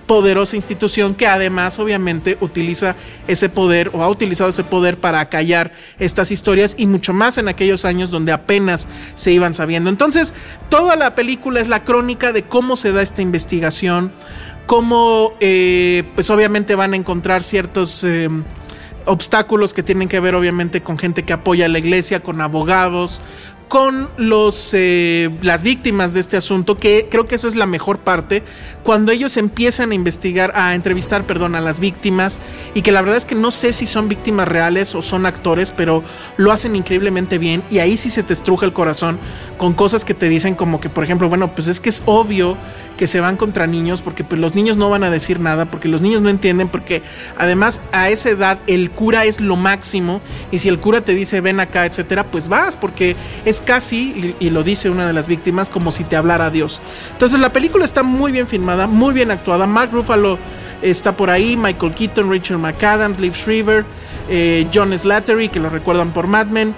poderosa 0.06 0.56
institución 0.56 1.16
que 1.16 1.28
además 1.28 1.80
obviamente 1.80 2.38
utiliza 2.42 2.96
ese 3.28 3.50
poder 3.50 3.92
o 3.94 4.02
ha 4.02 4.10
utilizado 4.10 4.50
ese 4.50 4.64
poder 4.64 4.98
para 4.98 5.20
acallar 5.20 5.72
estas 6.00 6.32
historias 6.32 6.76
y 6.78 6.88
mucho 6.88 7.14
más 7.14 7.38
en 7.38 7.48
aquellos 7.48 7.86
años 7.86 8.12
donde 8.12 8.32
apenas 8.32 8.88
se 9.16 9.32
iban 9.32 9.54
sabiendo. 9.54 9.90
Entonces, 9.90 10.34
toda 10.70 10.96
la 10.96 11.16
película 11.16 11.62
es 11.62 11.68
la 11.68 11.84
crónica 11.84 12.32
de 12.32 12.44
cómo 12.44 12.76
se 12.76 12.92
da 12.92 13.02
esta 13.02 13.22
investigación, 13.22 14.12
cómo 14.66 15.34
eh, 15.40 16.04
pues 16.16 16.30
obviamente 16.30 16.76
van 16.76 16.94
a 16.94 16.98
encontrar 16.98 17.44
ciertos... 17.44 18.04
Eh, 18.04 18.30
obstáculos 19.06 19.74
que 19.74 19.82
tienen 19.82 20.08
que 20.08 20.20
ver 20.20 20.36
obviamente 20.36 20.84
con 20.84 20.98
gente 20.98 21.24
que 21.24 21.34
apoya 21.34 21.66
a 21.66 21.70
la 21.70 21.80
iglesia, 21.80 22.20
con 22.20 22.40
abogados, 22.40 23.20
con 23.72 24.10
los, 24.18 24.72
eh, 24.74 25.30
las 25.42 25.64
víctimas 25.64 26.14
de 26.14 26.20
este 26.20 26.36
asunto, 26.36 26.78
que 26.78 27.08
creo 27.10 27.26
que 27.26 27.36
esa 27.36 27.48
es 27.48 27.56
la 27.56 27.66
mejor 27.66 28.00
parte, 28.00 28.44
cuando 28.84 29.14
ellos 29.14 29.38
empiezan 29.38 29.92
a 29.92 29.96
investigar, 29.96 30.52
a 30.56 30.76
entrevistar, 30.76 31.24
perdón, 31.24 31.56
a 31.56 31.62
las 31.62 31.80
víctimas, 31.80 32.42
y 32.76 32.82
que 32.82 32.92
la 32.92 33.00
verdad 33.00 33.16
es 33.16 33.24
que 33.24 33.34
no 33.34 33.50
sé 33.50 33.72
si 33.72 33.86
son 33.86 34.10
víctimas 34.10 34.50
reales 34.50 34.94
o 34.94 35.02
son 35.02 35.26
actores, 35.26 35.72
pero 35.72 36.04
lo 36.36 36.52
hacen 36.52 36.76
increíblemente 36.76 37.38
bien, 37.38 37.64
y 37.70 37.80
ahí 37.80 37.96
sí 37.96 38.10
se 38.10 38.24
te 38.24 38.34
estruja 38.34 38.66
el 38.66 38.74
corazón 38.74 39.18
con 39.58 39.72
cosas 39.72 40.04
que 40.04 40.14
te 40.14 40.28
dicen 40.28 40.54
como 40.54 40.82
que, 40.82 40.90
por 40.90 41.06
ejemplo, 41.06 41.30
bueno, 41.30 41.56
pues 41.56 41.70
es 41.70 41.80
que 41.80 41.88
es 41.88 42.04
obvio 42.06 42.58
que 43.02 43.08
se 43.08 43.20
van 43.20 43.36
contra 43.36 43.66
niños, 43.66 44.04
porque 44.04 44.24
pues 44.24 44.40
los 44.40 44.54
niños 44.54 44.78
no 44.78 44.88
van 44.92 45.04
a 45.04 45.10
decir 45.10 45.40
nada, 45.40 45.66
porque 45.66 45.88
los 45.88 46.04
niños 46.04 46.22
no 46.22 46.30
entienden, 46.30 46.70
porque 46.70 47.02
además 47.36 47.80
a 47.92 48.10
esa 48.10 48.30
edad 48.30 48.60
el 48.68 48.92
cura 48.92 49.26
es 49.26 49.42
lo 49.42 49.56
máximo, 49.56 50.22
y 50.52 50.60
si 50.60 50.70
el 50.70 50.78
cura 50.78 51.02
te 51.02 51.16
dice 51.16 51.42
ven 51.42 51.60
acá, 51.60 51.88
etcétera, 51.88 52.26
pues 52.26 52.48
vas, 52.48 52.78
porque 52.78 53.16
es 53.44 53.60
casi, 53.60 54.36
y, 54.40 54.52
lo 54.52 54.62
dice 54.62 54.92
una 54.92 55.08
de 55.08 55.14
las 55.14 55.28
víctimas, 55.28 55.72
como 55.72 55.90
si 55.90 56.04
te 56.04 56.16
hablara 56.16 56.52
Dios. 56.52 56.80
Entonces 57.14 57.40
la 57.40 57.52
película 57.52 57.86
está 57.86 58.04
muy 58.04 58.32
bien 58.32 58.46
filmada, 58.46 58.86
muy 58.86 59.16
bien 59.16 59.32
actuada, 59.32 59.66
Mark 59.66 59.90
Ruffalo 59.92 60.38
está 60.84 61.18
por 61.18 61.32
ahí, 61.32 61.58
Michael 61.58 61.96
Keaton, 61.96 62.30
Richard 62.30 62.60
McAdams, 62.60 63.20
Liv 63.20 63.34
Shriver, 63.34 63.84
eh, 64.30 64.68
John 64.72 64.96
Slattery, 64.96 65.50
que 65.50 65.60
lo 65.60 65.72
recuerdan 65.72 66.12
por 66.12 66.28
Mad 66.28 66.50
Men, 66.50 66.76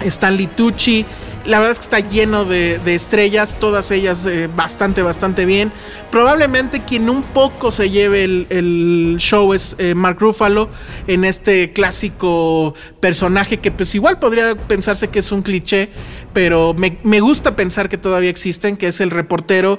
Stanley 0.00 0.48
Tucci, 0.48 1.06
la 1.46 1.58
verdad 1.58 1.72
es 1.72 1.78
que 1.78 1.84
está 1.84 2.00
lleno 2.00 2.44
de, 2.44 2.80
estrellas, 2.86 3.56
todas 3.58 3.90
ellas 3.90 4.26
eh, 4.26 4.48
bastante, 4.54 5.02
bastante 5.02 5.44
bien. 5.44 5.72
Probablemente 6.10 6.82
quien 6.84 7.08
un 7.08 7.22
poco 7.22 7.70
se 7.70 7.90
lleve 7.90 8.24
el, 8.24 9.16
show 9.18 9.54
es 9.54 9.76
eh, 9.78 9.94
Mark 9.94 10.18
Ruffalo 10.20 10.68
en 11.06 11.24
este 11.24 11.72
clásico 11.72 12.74
personaje 13.00 13.58
que 13.58 13.70
pues 13.70 13.94
igual 13.94 14.18
podría 14.18 14.54
pensarse 14.56 15.08
que 15.08 15.20
es 15.20 15.32
un 15.32 15.42
cliché, 15.42 15.88
pero 16.32 16.74
me, 16.74 16.98
me 17.02 17.20
gusta 17.20 17.56
pensar 17.56 17.88
que 17.88 17.98
todavía 17.98 18.30
existen, 18.30 18.76
que 18.76 18.88
es 18.88 19.00
el 19.00 19.10
reportero 19.10 19.78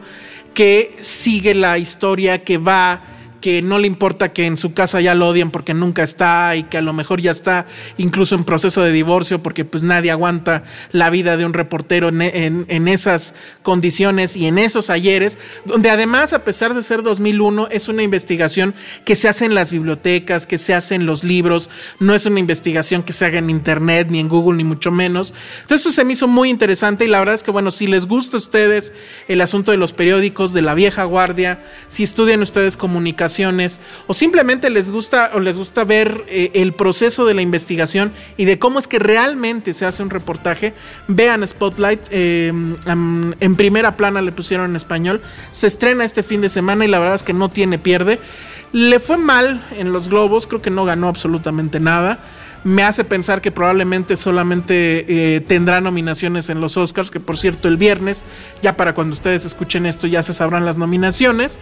que 0.54 0.96
sigue 1.02 1.54
la 1.54 1.78
historia, 1.78 2.44
que 2.44 2.58
va 2.58 3.02
que 3.42 3.62
no 3.62 3.80
le 3.80 3.88
importa 3.88 4.34
que 4.34 4.46
en 4.46 4.58
su 4.58 4.74
casa 4.74 5.02
ya 5.02 5.16
lo 5.16 5.30
odien 5.30 5.52
porque 5.52 5.74
nunca 5.74 6.04
está 6.04 6.56
y 6.56 6.64
que 6.64 6.78
a 6.78 6.82
lo 6.82 6.94
mejor 6.94 7.22
ya 7.22 7.32
está 7.32 7.66
incluso 7.98 8.36
en 8.36 8.44
proceso 8.44 8.82
de 8.82 8.92
divorcio 8.92 9.42
porque 9.42 9.66
pues 9.66 9.84
nadie 9.84 10.12
aguanta 10.12 10.64
la 10.92 11.10
vida 11.10 11.38
de 11.38 11.46
un 11.46 11.54
reportero 11.54 12.10
en, 12.10 12.88
esas 12.88 13.36
condiciones 13.64 14.36
y 14.38 14.48
en 14.48 14.58
esos 14.58 14.90
ayeres, 14.90 15.38
donde 15.66 15.90
además 15.90 16.34
a 16.34 16.44
pesar 16.44 16.74
de 16.74 16.84
ser 16.84 17.04
2001 17.04 17.68
es 17.72 17.90
una 17.90 18.04
investigación 18.04 18.74
que 19.06 19.16
se 19.16 19.28
hace 19.28 19.46
en 19.46 19.56
las 19.56 19.72
bibliotecas, 19.72 20.48
que 20.48 20.58
se 20.58 20.74
hace 20.74 20.96
en 20.96 21.06
los 21.06 21.24
libros, 21.24 21.70
no 22.00 22.16
es 22.16 22.26
una 22.26 22.40
investigación 22.40 23.04
que 23.04 23.14
se 23.14 23.26
haga 23.26 23.40
en 23.40 23.50
internet 23.50 24.08
ni 24.10 24.20
en 24.20 24.30
Google 24.30 24.58
ni 24.58 24.64
mucho 24.64 24.92
menos. 24.92 25.34
Entonces 25.62 25.82
eso 25.82 25.92
se 25.92 26.06
me 26.06 26.14
hizo 26.14 26.28
muy 26.28 26.50
interesante 26.50 27.06
y 27.06 27.08
la 27.08 27.20
verdad 27.20 27.36
es 27.36 27.44
que 27.44 27.52
bueno, 27.52 27.72
si 27.72 27.88
les 27.88 28.06
gusta 28.06 28.38
a 28.38 28.40
ustedes 28.40 28.94
el 29.28 29.42
asunto 29.42 29.72
de 29.72 29.78
los 29.78 29.94
periódicos, 29.94 30.54
de 30.54 30.62
la 30.62 30.74
vieja 30.74 31.04
guardia, 31.04 31.60
si 31.88 32.04
estudian 32.04 32.42
ustedes 32.42 32.78
comunicación, 32.78 33.27
o 34.08 34.14
simplemente 34.14 34.70
les 34.70 34.92
gusta 34.92 35.32
o 35.34 35.40
les 35.40 35.58
gusta 35.58 35.84
ver 35.84 36.24
eh, 36.28 36.52
el 36.54 36.74
proceso 36.74 37.26
de 37.26 37.34
la 37.34 37.42
investigación 37.42 38.12
y 38.38 38.46
de 38.46 38.60
cómo 38.60 38.80
es 38.80 38.88
que 38.88 39.00
realmente 39.00 39.74
se 39.74 39.86
hace 39.86 40.04
un 40.04 40.10
reportaje, 40.10 40.74
vean 41.08 41.46
Spotlight. 41.46 42.02
Eh, 42.12 42.54
en 43.40 43.56
primera 43.56 43.98
plana 43.98 44.22
le 44.22 44.32
pusieron 44.32 44.72
en 44.72 44.76
español. 44.76 45.22
Se 45.52 45.68
estrena 45.68 46.06
este 46.06 46.24
fin 46.24 46.42
de 46.42 46.50
semana 46.50 46.86
y 46.86 46.88
la 46.88 47.00
verdad 47.00 47.16
es 47.16 47.24
que 47.24 47.34
no 47.34 47.50
tiene 47.50 47.80
pierde. 47.80 48.20
Le 48.74 49.00
fue 49.00 49.18
mal 49.18 49.66
en 49.78 49.94
los 49.94 50.10
globos, 50.10 50.48
creo 50.48 50.62
que 50.62 50.70
no 50.70 50.86
ganó 50.86 51.08
absolutamente 51.08 51.80
nada 51.80 52.20
me 52.64 52.84
hace 52.84 53.04
pensar 53.04 53.42
que 53.42 53.52
probablemente 53.52 54.16
solamente 54.16 55.36
eh, 55.36 55.42
tendrá 55.42 55.82
nominaciones 55.82 56.50
en 56.50 56.60
los 56.60 56.78
Oscars, 56.78 57.12
que 57.12 57.20
por 57.20 57.38
cierto 57.38 57.68
el 57.68 57.78
viernes, 57.78 58.26
ya 58.62 58.76
para 58.76 58.94
cuando 58.94 59.14
ustedes 59.14 59.46
escuchen 59.46 59.86
esto 59.86 60.08
ya 60.08 60.24
se 60.24 60.34
sabrán 60.34 60.66
las 60.66 60.78
nominaciones, 60.78 61.60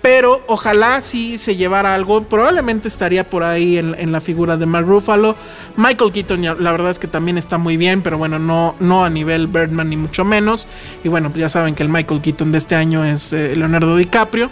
pero 0.00 0.42
ojalá 0.46 1.00
sí 1.00 1.38
se 1.38 1.56
llevara 1.56 1.94
algo, 1.94 2.24
probablemente 2.24 2.88
estaría 2.88 3.28
por 3.28 3.42
ahí 3.42 3.78
en, 3.78 4.12
la 4.12 4.20
figura 4.20 4.56
de 4.56 4.66
Mark 4.66 4.86
Ruffalo, 4.86 5.36
Michael 5.76 6.12
Keaton 6.12 6.42
la 6.42 6.72
verdad 6.72 6.90
es 6.90 6.98
que 6.98 7.08
también 7.08 7.36
está 7.36 7.58
muy 7.58 7.76
bien, 7.76 8.02
pero 8.02 8.16
bueno, 8.16 8.38
no, 8.38 8.74
no 8.80 9.04
a 9.04 9.10
nivel 9.10 9.48
Birdman 9.48 9.90
ni 9.90 9.96
mucho 9.96 10.24
menos, 10.24 10.66
y 11.04 11.08
bueno, 11.08 11.30
pues 11.30 11.40
ya 11.40 11.48
saben 11.48 11.74
que 11.74 11.82
el 11.82 11.88
Michael 11.88 12.22
Keaton 12.22 12.52
de 12.52 12.58
este 12.58 12.74
año 12.74 13.04
es 13.04 13.32
eh, 13.32 13.54
Leonardo 13.56 13.96
DiCaprio 13.96 14.50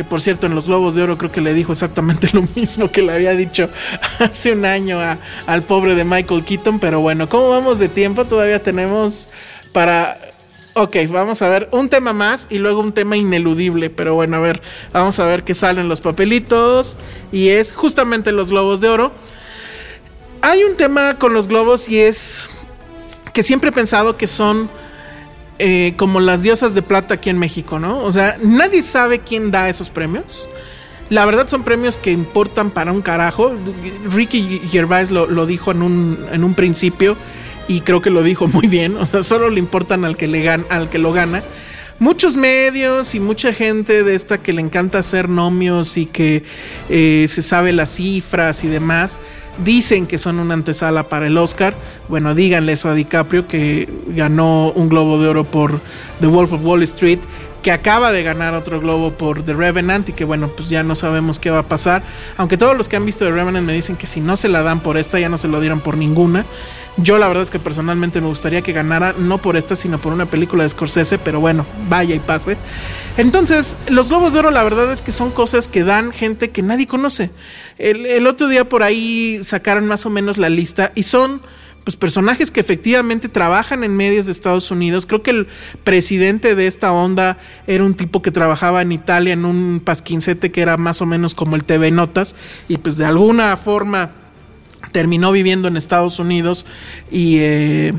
que 0.00 0.04
por 0.04 0.22
cierto 0.22 0.46
en 0.46 0.54
los 0.54 0.66
Globos 0.66 0.94
de 0.94 1.02
Oro 1.02 1.18
creo 1.18 1.30
que 1.30 1.42
le 1.42 1.52
dijo 1.52 1.72
exactamente 1.72 2.30
lo 2.32 2.48
mismo 2.56 2.90
que 2.90 3.02
le 3.02 3.12
había 3.12 3.32
dicho 3.32 3.68
hace 4.18 4.52
un 4.52 4.64
año 4.64 4.98
al 5.46 5.62
pobre 5.62 5.94
de 5.94 6.04
Michael 6.06 6.42
Keaton, 6.42 6.78
pero 6.78 7.02
bueno, 7.02 7.28
¿cómo 7.28 7.50
vamos 7.50 7.78
de 7.78 7.90
tiempo? 7.90 8.24
Todavía 8.24 8.62
tenemos 8.62 9.28
para... 9.72 10.18
Ok, 10.72 10.96
vamos 11.10 11.42
a 11.42 11.50
ver 11.50 11.68
un 11.70 11.90
tema 11.90 12.14
más 12.14 12.46
y 12.48 12.56
luego 12.56 12.80
un 12.80 12.92
tema 12.92 13.18
ineludible, 13.18 13.90
pero 13.90 14.14
bueno, 14.14 14.38
a 14.38 14.40
ver, 14.40 14.62
vamos 14.90 15.18
a 15.18 15.26
ver 15.26 15.44
qué 15.44 15.52
salen 15.52 15.90
los 15.90 16.00
papelitos 16.00 16.96
y 17.30 17.48
es 17.48 17.70
justamente 17.70 18.32
los 18.32 18.48
Globos 18.48 18.80
de 18.80 18.88
Oro. 18.88 19.12
Hay 20.40 20.64
un 20.64 20.78
tema 20.78 21.18
con 21.18 21.34
los 21.34 21.46
globos 21.46 21.90
y 21.90 22.00
es 22.00 22.40
que 23.34 23.42
siempre 23.42 23.68
he 23.68 23.72
pensado 23.74 24.16
que 24.16 24.26
son 24.26 24.70
eh, 25.62 25.92
como 25.96 26.20
las 26.20 26.42
diosas 26.42 26.74
de 26.74 26.80
plata 26.80 27.14
aquí 27.14 27.28
en 27.28 27.38
México, 27.38 27.78
¿no? 27.78 28.02
O 28.02 28.12
sea, 28.14 28.38
nadie 28.42 28.82
sabe 28.82 29.18
quién 29.18 29.50
da 29.50 29.68
esos 29.68 29.90
premios. 29.90 30.48
La 31.10 31.26
verdad 31.26 31.48
son 31.48 31.64
premios 31.64 31.98
que 31.98 32.12
importan 32.12 32.70
para 32.70 32.92
un 32.92 33.02
carajo. 33.02 33.52
Ricky 34.10 34.62
Gervais 34.70 35.10
lo, 35.10 35.44
dijo 35.44 35.70
en 35.72 35.82
un, 35.82 36.26
en 36.32 36.44
un 36.44 36.54
principio 36.54 37.14
y 37.68 37.82
creo 37.82 38.00
que 38.00 38.08
lo 38.08 38.22
dijo 38.22 38.48
muy 38.48 38.68
bien. 38.68 38.96
O 38.96 39.04
sea, 39.04 39.22
solo 39.22 39.50
le 39.50 39.58
importan 39.58 40.06
al 40.06 40.16
que, 40.16 40.28
le 40.28 40.48
al 40.48 40.88
que 40.88 40.98
lo 40.98 41.12
gana. 41.12 41.42
Muchos 41.98 42.38
medios 42.38 43.14
y 43.14 43.20
mucha 43.20 43.52
gente 43.52 44.02
de 44.02 44.14
esta 44.14 44.38
que 44.38 44.54
le 44.54 44.62
encanta 44.62 45.00
hacer 45.00 45.28
nomios 45.28 45.98
y 45.98 46.06
que 46.06 46.42
eh, 46.88 47.26
se 47.28 47.42
sabe 47.42 47.74
las 47.74 47.90
cifras 47.90 48.64
y 48.64 48.68
demás 48.68 49.20
dicen 49.64 50.06
que 50.06 50.18
son 50.18 50.38
una 50.38 50.54
antesala 50.54 51.04
para 51.04 51.26
el 51.26 51.36
Oscar. 51.38 51.74
Bueno, 52.08 52.34
díganle 52.34 52.72
eso 52.72 52.88
a 52.88 52.94
DiCaprio 52.94 53.46
que 53.46 53.88
ganó 54.08 54.72
un 54.72 54.88
Globo 54.88 55.20
de 55.20 55.28
Oro 55.28 55.44
por 55.44 55.80
The 56.20 56.26
Wolf 56.26 56.52
of 56.52 56.64
Wall 56.64 56.82
Street, 56.82 57.20
que 57.62 57.72
acaba 57.72 58.12
de 58.12 58.22
ganar 58.22 58.54
otro 58.54 58.80
globo 58.80 59.12
por 59.12 59.42
The 59.42 59.54
Revenant 59.54 60.08
y 60.08 60.12
que 60.12 60.24
bueno, 60.24 60.48
pues 60.48 60.68
ya 60.68 60.82
no 60.82 60.94
sabemos 60.94 61.38
qué 61.38 61.50
va 61.50 61.60
a 61.60 61.68
pasar. 61.68 62.02
Aunque 62.36 62.56
todos 62.56 62.76
los 62.76 62.88
que 62.88 62.96
han 62.96 63.06
visto 63.06 63.24
The 63.24 63.32
Revenant 63.32 63.66
me 63.66 63.72
dicen 63.72 63.96
que 63.96 64.06
si 64.06 64.20
no 64.20 64.36
se 64.36 64.48
la 64.48 64.62
dan 64.62 64.80
por 64.80 64.96
esta, 64.96 65.18
ya 65.18 65.28
no 65.28 65.38
se 65.38 65.48
lo 65.48 65.60
dieron 65.60 65.80
por 65.80 65.96
ninguna. 65.96 66.44
Yo 66.96 67.18
la 67.18 67.28
verdad 67.28 67.44
es 67.44 67.50
que 67.50 67.58
personalmente 67.58 68.20
me 68.20 68.26
gustaría 68.26 68.62
que 68.62 68.72
ganara 68.72 69.14
no 69.16 69.38
por 69.38 69.56
esta, 69.56 69.76
sino 69.76 70.00
por 70.00 70.12
una 70.12 70.26
película 70.26 70.64
de 70.64 70.68
Scorsese, 70.68 71.18
pero 71.18 71.40
bueno, 71.40 71.64
vaya 71.88 72.14
y 72.14 72.18
pase. 72.18 72.56
Entonces, 73.16 73.76
los 73.88 74.08
Globos 74.08 74.32
de 74.32 74.40
Oro 74.40 74.50
la 74.50 74.64
verdad 74.64 74.92
es 74.92 75.02
que 75.02 75.12
son 75.12 75.30
cosas 75.30 75.68
que 75.68 75.84
dan 75.84 76.12
gente 76.12 76.50
que 76.50 76.62
nadie 76.62 76.86
conoce. 76.86 77.30
El, 77.78 78.26
otro 78.26 78.48
día 78.48 78.68
por 78.68 78.82
ahí 78.82 79.40
sacaron 79.42 79.86
más 79.86 80.04
o 80.04 80.10
menos 80.10 80.36
la 80.36 80.50
lista 80.50 80.92
y 80.94 81.04
son 81.04 81.40
pues 81.84 81.96
personajes 81.96 82.50
que 82.50 82.60
efectivamente 82.60 83.28
trabajan 83.28 83.84
en 83.84 83.96
medios 83.96 84.26
de 84.26 84.32
Estados 84.32 84.70
Unidos. 84.70 85.06
Creo 85.06 85.22
que 85.22 85.30
el 85.30 85.48
presidente 85.84 86.54
de 86.54 86.66
esta 86.66 86.92
onda 86.92 87.38
era 87.66 87.84
un 87.84 87.94
tipo 87.94 88.22
que 88.22 88.30
trabajaba 88.30 88.82
en 88.82 88.92
Italia 88.92 89.32
en 89.32 89.44
un 89.44 89.80
pasquincete 89.84 90.52
que 90.52 90.60
era 90.60 90.76
más 90.76 91.00
o 91.00 91.06
menos 91.06 91.34
como 91.34 91.56
el 91.56 91.64
TV 91.64 91.90
Notas 91.90 92.36
y 92.68 92.76
pues 92.78 92.96
de 92.96 93.06
alguna 93.06 93.56
forma 93.56 94.12
terminó 94.92 95.32
viviendo 95.32 95.68
en 95.68 95.76
Estados 95.76 96.18
Unidos 96.18 96.66
y... 97.10 97.38
Eh, 97.38 97.94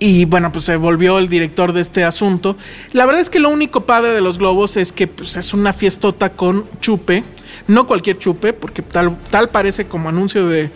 y 0.00 0.26
bueno, 0.26 0.52
pues 0.52 0.64
se 0.64 0.76
volvió 0.76 1.18
el 1.18 1.28
director 1.28 1.72
de 1.72 1.80
este 1.80 2.04
asunto. 2.04 2.56
La 2.92 3.04
verdad 3.04 3.20
es 3.20 3.30
que 3.30 3.40
lo 3.40 3.48
único 3.48 3.84
padre 3.84 4.12
de 4.12 4.20
los 4.20 4.38
globos 4.38 4.76
es 4.76 4.92
que 4.92 5.08
pues, 5.08 5.36
es 5.36 5.52
una 5.52 5.72
fiestota 5.72 6.30
con 6.30 6.66
chupe. 6.80 7.24
No 7.66 7.86
cualquier 7.88 8.16
chupe, 8.18 8.52
porque 8.52 8.82
tal, 8.82 9.18
tal 9.30 9.48
parece 9.48 9.86
como 9.86 10.08
anuncio 10.08 10.46
de 10.46 10.70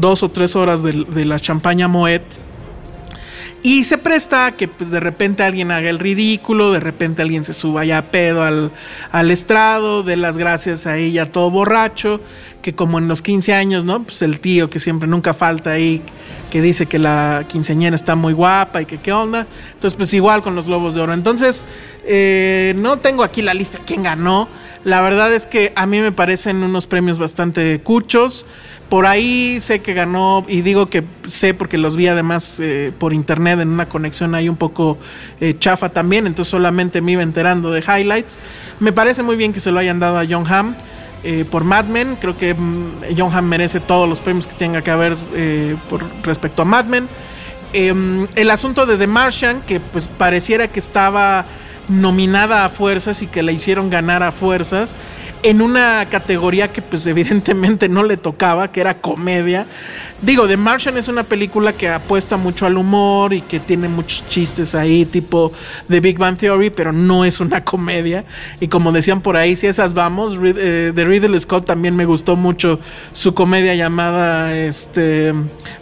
dos 0.00 0.22
o 0.22 0.30
tres 0.30 0.56
horas 0.56 0.82
de, 0.82 1.24
la 1.24 1.40
champaña 1.40 1.88
Moet 1.88 2.22
y 3.60 3.84
se 3.84 3.98
presta 3.98 4.46
a 4.46 4.52
que 4.52 4.68
pues 4.68 4.90
de 4.90 5.00
repente 5.00 5.42
alguien 5.42 5.72
haga 5.72 5.90
el 5.90 5.98
ridículo, 5.98 6.70
de 6.70 6.78
repente 6.78 7.22
alguien 7.22 7.42
se 7.42 7.52
suba 7.52 7.84
ya 7.84 7.98
a 7.98 8.02
pedo 8.02 8.42
al, 8.42 8.70
al 9.10 9.30
estrado, 9.32 10.04
de 10.04 10.16
las 10.16 10.38
gracias 10.38 10.86
a 10.86 10.96
ella 10.96 11.32
todo 11.32 11.50
borracho, 11.50 12.20
que 12.62 12.76
como 12.76 12.98
en 12.98 13.08
los 13.08 13.20
15 13.20 13.54
años, 13.54 13.84
¿no? 13.84 14.04
Pues 14.04 14.22
el 14.22 14.38
tío 14.38 14.70
que 14.70 14.78
siempre 14.78 15.08
nunca 15.08 15.34
falta 15.34 15.72
ahí, 15.72 16.02
que 16.52 16.62
dice 16.62 16.86
que 16.86 17.00
la 17.00 17.44
quinceañera 17.48 17.96
está 17.96 18.14
muy 18.14 18.32
guapa 18.32 18.82
y 18.82 18.86
que 18.86 18.98
qué 18.98 19.12
onda. 19.12 19.46
Entonces 19.74 19.96
pues 19.96 20.14
igual 20.14 20.42
con 20.42 20.54
los 20.54 20.66
Globos 20.66 20.94
de 20.94 21.00
Oro. 21.00 21.12
Entonces 21.12 21.64
eh, 22.10 22.72
no 22.76 22.98
tengo 22.98 23.22
aquí 23.22 23.42
la 23.42 23.52
lista 23.52 23.78
quién 23.86 24.02
ganó. 24.02 24.48
La 24.82 25.02
verdad 25.02 25.32
es 25.34 25.46
que 25.46 25.72
a 25.76 25.86
mí 25.86 26.00
me 26.00 26.10
parecen 26.10 26.62
unos 26.62 26.86
premios 26.86 27.18
bastante 27.18 27.80
cuchos. 27.80 28.46
Por 28.88 29.06
ahí 29.06 29.58
sé 29.60 29.80
que 29.80 29.92
ganó, 29.92 30.46
y 30.48 30.62
digo 30.62 30.88
que 30.88 31.04
sé 31.26 31.52
porque 31.52 31.76
los 31.76 31.96
vi 31.96 32.06
además 32.06 32.58
eh, 32.60 32.90
por 32.98 33.12
internet 33.12 33.60
en 33.60 33.68
una 33.68 33.90
conexión 33.90 34.34
ahí 34.34 34.48
un 34.48 34.56
poco 34.56 34.96
eh, 35.40 35.54
chafa 35.58 35.90
también, 35.90 36.26
entonces 36.26 36.50
solamente 36.50 37.02
me 37.02 37.12
iba 37.12 37.22
enterando 37.22 37.70
de 37.70 37.80
highlights. 37.80 38.40
Me 38.80 38.92
parece 38.92 39.22
muy 39.22 39.36
bien 39.36 39.52
que 39.52 39.60
se 39.60 39.70
lo 39.70 39.78
hayan 39.78 40.00
dado 40.00 40.18
a 40.18 40.24
John 40.28 40.46
Hamm. 40.50 40.74
Por 41.50 41.64
Mad 41.64 41.86
Men, 41.86 42.16
creo 42.18 42.38
que 42.38 42.54
mm, 42.54 43.14
John 43.18 43.34
Hamm 43.34 43.44
merece 43.44 43.80
todos 43.80 44.08
los 44.08 44.20
premios 44.20 44.46
que 44.46 44.54
tenga 44.54 44.80
que 44.80 44.90
haber 44.90 45.16
por 45.90 46.02
respecto 46.22 46.62
a 46.62 46.64
Mad 46.64 46.86
Men. 46.86 47.08
Em, 47.74 48.26
el 48.34 48.50
asunto 48.50 48.86
de 48.86 48.96
The 48.96 49.06
Martian, 49.06 49.60
que 49.60 49.78
pues 49.78 50.08
pareciera 50.08 50.68
que 50.68 50.78
estaba 50.78 51.44
nominada 51.88 52.64
a 52.64 52.68
fuerzas 52.68 53.22
y 53.22 53.26
que 53.26 53.42
la 53.42 53.52
hicieron 53.52 53.90
ganar 53.90 54.22
a 54.22 54.32
fuerzas 54.32 54.96
en 55.42 55.62
una 55.62 56.06
categoría 56.10 56.72
que 56.72 56.82
pues 56.82 57.06
evidentemente 57.06 57.88
no 57.88 58.02
le 58.02 58.16
tocaba, 58.16 58.70
que 58.72 58.80
era 58.80 59.00
comedia. 59.00 59.66
Digo, 60.20 60.48
The 60.48 60.56
Martian 60.56 60.96
es 60.96 61.06
una 61.06 61.22
película 61.22 61.72
que 61.72 61.88
apuesta 61.88 62.36
mucho 62.36 62.66
al 62.66 62.76
humor 62.76 63.32
y 63.32 63.40
que 63.40 63.60
tiene 63.60 63.88
muchos 63.88 64.26
chistes 64.28 64.74
ahí, 64.74 65.04
tipo 65.04 65.52
The 65.88 66.00
Big 66.00 66.18
Bang 66.18 66.36
Theory, 66.36 66.70
pero 66.70 66.92
no 66.92 67.24
es 67.24 67.38
una 67.38 67.62
comedia. 67.64 68.24
Y 68.58 68.68
como 68.68 68.90
decían 68.90 69.20
por 69.20 69.36
ahí, 69.36 69.54
si 69.54 69.68
esas 69.68 69.94
vamos, 69.94 70.36
eh, 70.42 70.92
de 70.94 71.04
Ridley 71.04 71.38
Scott 71.38 71.66
también 71.66 71.94
me 71.94 72.04
gustó 72.04 72.34
mucho 72.34 72.80
su 73.12 73.32
comedia 73.32 73.76
llamada 73.76 74.56
este, 74.56 75.32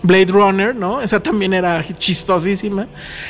Blade 0.03 0.27
Runner, 0.27 0.75
¿no? 0.75 1.01
Esa 1.01 1.21
también 1.21 1.55
era 1.55 1.83
chistosísima. 1.83 2.89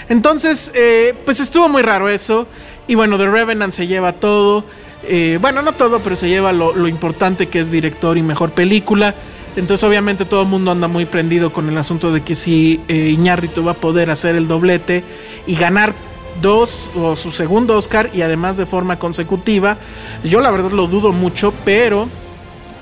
Entonces, 0.08 0.72
eh, 0.74 1.14
pues 1.24 1.38
estuvo 1.38 1.68
muy 1.68 1.82
raro 1.82 2.08
eso. 2.08 2.48
Y 2.88 2.94
bueno, 2.94 3.16
The 3.16 3.28
Revenant 3.28 3.74
se 3.74 3.86
lleva 3.86 4.12
todo. 4.12 4.64
Eh, 5.04 5.38
bueno, 5.40 5.62
no 5.62 5.72
todo, 5.72 6.00
pero 6.00 6.16
se 6.16 6.28
lleva 6.28 6.52
lo, 6.52 6.88
importante 6.88 7.48
que 7.48 7.60
es 7.60 7.70
director 7.70 8.18
y 8.18 8.22
mejor 8.22 8.52
película. 8.52 9.14
Entonces, 9.56 9.84
obviamente, 9.84 10.24
todo 10.24 10.42
el 10.42 10.48
mundo 10.48 10.70
anda 10.70 10.88
muy 10.88 11.06
prendido 11.06 11.52
con 11.52 11.68
el 11.68 11.78
asunto 11.78 12.12
de 12.12 12.22
que 12.22 12.34
si 12.34 12.80
eh, 12.88 13.16
va 13.64 13.70
a 13.70 13.74
poder 13.74 14.10
hacer 14.10 14.36
el 14.36 14.48
doblete 14.48 15.04
y 15.46 15.56
ganar 15.56 15.94
dos 16.40 16.90
o 16.94 17.16
su 17.16 17.32
segundo 17.32 17.76
Oscar 17.76 18.10
y 18.12 18.22
además 18.22 18.56
de 18.56 18.66
forma 18.66 18.98
consecutiva. 18.98 19.78
Yo 20.24 20.40
la 20.40 20.50
verdad 20.50 20.70
lo 20.70 20.86
dudo 20.86 21.12
mucho, 21.12 21.52
pero 21.64 22.08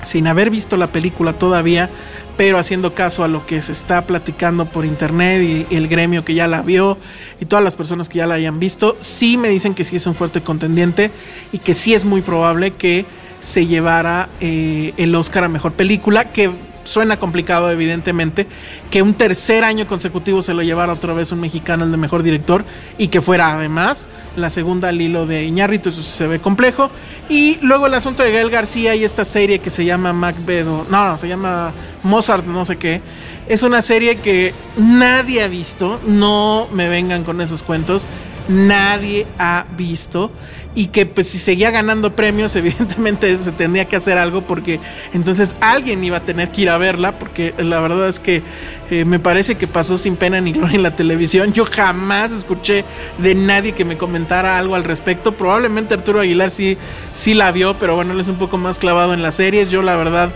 sin 0.05 0.27
haber 0.27 0.51
visto 0.51 0.77
la 0.77 0.89
película 0.89 1.33
todavía, 1.33 1.91
pero 2.37 2.59
haciendo 2.59 2.95
caso 2.95 3.25
a 3.25 3.29
lo 3.29 3.47
que 3.47 3.63
se 3.63 3.73
está 3.73 4.03
platicando 4.03 4.67
por 4.67 4.85
internet 4.85 5.43
y, 5.71 5.75
el 5.75 5.89
gremio 5.89 6.25
que 6.25 6.35
ya 6.35 6.47
la 6.47 6.63
vio 6.63 6.99
y 7.41 7.45
todas 7.47 7.65
las 7.65 7.77
personas 7.77 8.09
que 8.09 8.19
ya 8.19 8.27
la 8.27 8.35
hayan 8.35 8.59
visto, 8.59 8.97
sí 9.01 9.37
me 9.37 9.49
dicen 9.49 9.75
que 9.75 9.85
sí 9.85 9.97
es 9.97 10.07
un 10.07 10.15
fuerte 10.15 10.41
contendiente 10.41 11.11
y 11.53 11.59
que 11.59 11.75
sí 11.75 11.95
es 11.95 12.05
muy 12.05 12.21
probable 12.21 12.73
que 12.73 13.05
se 13.41 13.67
llevara 13.67 14.29
eh, 14.41 14.95
el 14.97 15.15
Oscar 15.15 15.45
a 15.45 15.49
Mejor 15.49 15.73
Película, 15.73 16.25
que 16.33 16.51
suena 16.85 17.19
complicado 17.19 17.71
evidentemente, 17.71 18.47
que 18.91 19.03
un 19.03 19.15
tercer 19.15 19.65
año 19.65 19.87
consecutivo 19.87 20.43
se 20.43 20.55
lo 20.55 20.63
llevara 20.63 20.93
otra 20.93 21.13
vez 21.13 21.33
un 21.33 21.41
mexicano 21.41 21.85
el 21.85 21.91
de 21.91 21.97
mejor 21.97 22.23
director 22.23 22.65
y 22.99 23.09
que 23.09 23.21
fuera 23.21 23.55
además 23.55 24.09
la 24.37 24.51
segunda 24.51 24.89
al 24.89 25.01
hilo 25.01 25.27
de 25.27 25.45
Iñárritu, 25.45 25.89
eso 25.89 26.03
se 26.03 26.27
ve 26.27 26.41
complejo. 26.41 26.91
Y 27.29 27.59
luego 27.63 27.87
el 27.87 27.95
asunto 27.95 28.23
de 28.23 28.33
Gael 28.33 28.51
García 28.51 28.95
y 28.95 29.05
esta 29.05 29.25
serie 29.25 29.59
que 29.59 29.71
se 29.71 29.85
llama 29.85 30.13
Macbeth, 30.13 30.67
no, 30.67 30.85
no, 30.89 31.19
se 31.19 31.29
llama 31.29 31.73
Mozart, 32.03 32.47
no 32.47 32.65
sé 32.65 32.77
qué. 32.77 33.01
Es 33.49 33.63
una 33.63 33.83
serie 33.83 34.17
que 34.17 34.55
nadie 34.77 35.43
ha 35.43 35.49
visto, 35.49 36.01
no 36.07 36.67
me 36.73 36.89
vengan 36.89 37.25
con 37.25 37.41
esos 37.41 37.63
cuentos, 37.63 38.07
nadie 38.49 39.27
ha 39.39 39.67
visto 39.77 40.31
y 40.75 40.87
que 40.87 41.07
pues 41.07 41.29
si 41.29 41.39
seguía 41.39 41.71
ganando 41.71 42.17
premios 42.17 42.57
evidentemente 42.57 43.37
se 43.37 43.53
tendría 43.53 43.87
que 43.87 43.97
hacer 43.97 44.19
algo 44.19 44.47
porque 44.47 44.81
entonces 45.13 45.57
alguien 45.61 46.03
iba 46.03 46.19
a 46.19 46.25
tener 46.25 46.51
que 46.51 46.63
ir 46.63 46.71
a 46.71 46.79
verla 46.79 47.19
porque 47.19 47.55
la 47.59 47.81
verdad 47.81 48.09
es 48.09 48.21
que 48.21 48.43
eh, 48.91 49.05
me 49.05 49.19
parece 49.19 49.55
que 49.55 49.67
pasó 49.67 49.99
sin 49.99 50.17
pena 50.17 50.41
ni 50.41 50.53
gloria 50.53 50.77
en 50.77 50.83
la 50.83 50.95
televisión. 50.95 51.53
Yo 51.53 51.65
jamás 51.65 52.33
escuché 52.33 52.85
de 53.19 53.35
nadie 53.35 53.73
que 53.73 53.85
me 53.85 53.97
comentara 53.97 54.59
algo 54.59 54.75
al 54.75 54.85
respecto. 54.85 55.33
Probablemente 55.33 55.95
Arturo 55.95 56.21
Aguilar 56.21 56.51
sí, 56.51 56.77
sí 57.13 57.35
la 57.35 57.51
vio 57.53 57.79
pero 57.79 57.95
bueno 57.95 58.13
él 58.13 58.21
es 58.21 58.29
un 58.29 58.37
poco 58.37 58.59
más 58.59 58.79
clavado 58.79 59.15
en 59.15 59.23
las 59.23 59.37
series. 59.37 59.71
Yo 59.71 59.83
la 59.83 59.97
verdad 59.97 60.31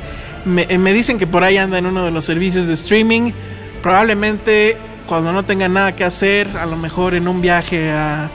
me, 0.44 0.66
eh, 0.68 0.78
me 0.78 0.92
dicen 0.92 1.18
que 1.18 1.26
por 1.26 1.44
ahí 1.44 1.56
anda 1.56 1.78
en 1.78 1.86
uno 1.86 2.04
de 2.04 2.10
los 2.10 2.24
servicios 2.24 2.66
de 2.66 2.74
streaming. 2.74 3.32
Probablemente 3.82 4.76
cuando 5.06 5.32
no 5.32 5.44
tenga 5.44 5.68
nada 5.68 5.96
que 5.96 6.04
hacer 6.04 6.48
a 6.58 6.66
lo 6.66 6.76
mejor 6.76 7.14
en 7.14 7.28
un 7.28 7.40
viaje 7.40 7.90
a 7.90 8.30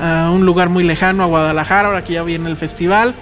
a 0.00 0.30
un 0.30 0.44
lugar 0.44 0.68
muy 0.68 0.84
lejano, 0.84 1.22
a 1.22 1.26
Guadalajara, 1.26 1.88
ahora 1.88 2.04
que 2.04 2.14
ya 2.14 2.22
viene 2.22 2.48
el 2.50 2.56
festival. 2.56 3.14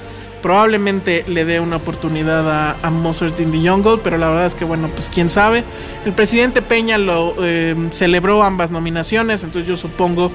Probablemente 0.42 1.24
le 1.28 1.44
dé 1.44 1.61
una 1.61 1.76
oportunidad 1.76 2.50
a, 2.50 2.76
a, 2.83 2.90
Mozart 2.90 3.38
in 3.40 3.50
the 3.50 3.68
Jungle, 3.68 3.98
pero 4.02 4.16
la 4.16 4.28
verdad 4.28 4.46
es 4.46 4.54
que, 4.54 4.64
bueno, 4.64 4.88
pues 4.88 5.11
quién 5.11 5.28
sabe. 5.28 5.64
El 6.06 6.12
presidente 6.12 6.62
Peña 6.62 6.96
lo 6.96 7.35
eh, 7.40 7.76
celebró 7.90 8.42
ambas 8.42 8.70
nominaciones, 8.70 9.44
entonces 9.44 9.68
yo 9.68 9.76
supongo 9.76 10.33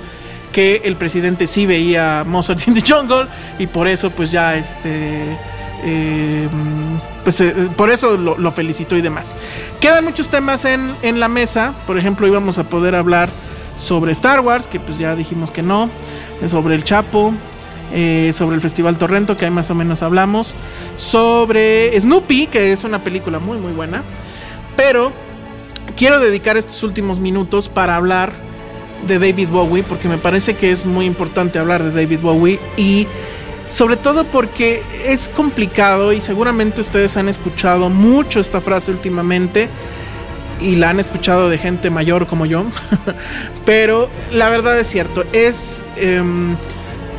que 0.51 0.81
el 0.85 0.95
presidente 0.95 1.47
sí 1.47 1.65
veía 1.65 2.23
Mozart 2.25 2.67
in 2.67 2.75
the 2.75 2.81
Jungle 2.81 3.27
y 3.59 3.67
por 3.67 3.87
eso, 3.87 4.11
pues 4.11 4.31
ya 4.31 4.55
este. 4.55 5.37
Eh, 5.83 6.47
pues 7.23 7.41
eh, 7.41 7.53
por 7.75 7.89
eso 7.89 8.15
lo, 8.15 8.37
lo, 8.37 8.51
felicito 8.51 8.95
y 8.95 9.01
demás. 9.01 9.35
Quedan 9.81 10.05
muchos 10.05 10.29
temas 10.29 10.63
en, 10.65 10.95
en 11.01 11.19
la 11.19 11.27
mesa. 11.27 11.73
Por 11.85 11.97
ejemplo, 11.97 12.25
íbamos 12.27 12.57
a 12.57 12.63
poder 12.63 12.95
hablar 12.95 13.29
sobre 13.77 14.11
Star 14.11 14.41
Wars, 14.41 14.67
que 14.67 14.79
pues 14.79 14.97
ya 14.97 15.15
dijimos 15.15 15.51
que 15.51 15.61
no 15.61 15.89
sobre 16.47 16.75
el 16.75 16.83
Chapo, 16.83 17.33
eh, 17.93 18.31
sobre 18.33 18.55
el 18.55 18.61
Festival 18.61 18.97
Torrento, 18.97 19.37
que 19.37 19.45
ahí 19.45 19.51
más 19.51 19.69
o 19.69 19.75
menos 19.75 20.01
hablamos, 20.01 20.55
sobre 20.97 21.99
Snoopy, 21.99 22.47
que 22.47 22.71
es 22.71 22.83
una 22.83 23.03
película 23.03 23.39
muy 23.39 23.57
muy 23.57 23.73
buena, 23.73 24.03
pero 24.75 25.11
quiero 25.95 26.19
dedicar 26.19 26.57
estos 26.57 26.83
últimos 26.83 27.19
minutos 27.19 27.69
para 27.69 27.95
hablar 27.95 28.33
de 29.07 29.19
David 29.19 29.49
Bowie, 29.49 29.83
porque 29.83 30.07
me 30.07 30.17
parece 30.17 30.55
que 30.55 30.71
es 30.71 30.85
muy 30.85 31.05
importante 31.05 31.59
hablar 31.59 31.83
de 31.83 31.91
David 31.91 32.19
Bowie 32.21 32.59
y 32.75 33.07
sobre 33.67 33.97
todo 33.97 34.25
porque 34.25 34.83
es 35.05 35.27
complicado 35.27 36.13
y 36.13 36.21
seguramente 36.21 36.81
ustedes 36.81 37.17
han 37.17 37.29
escuchado 37.29 37.89
mucho 37.89 38.39
esta 38.39 38.61
frase 38.61 38.91
últimamente 38.91 39.69
y 40.59 40.75
la 40.75 40.89
han 40.89 40.99
escuchado 40.99 41.49
de 41.49 41.57
gente 41.57 41.89
mayor 41.89 42.27
como 42.27 42.45
yo, 42.45 42.65
pero 43.65 44.09
la 44.31 44.49
verdad 44.49 44.79
es 44.79 44.87
cierto, 44.87 45.23
es 45.33 45.83
em, 45.97 46.55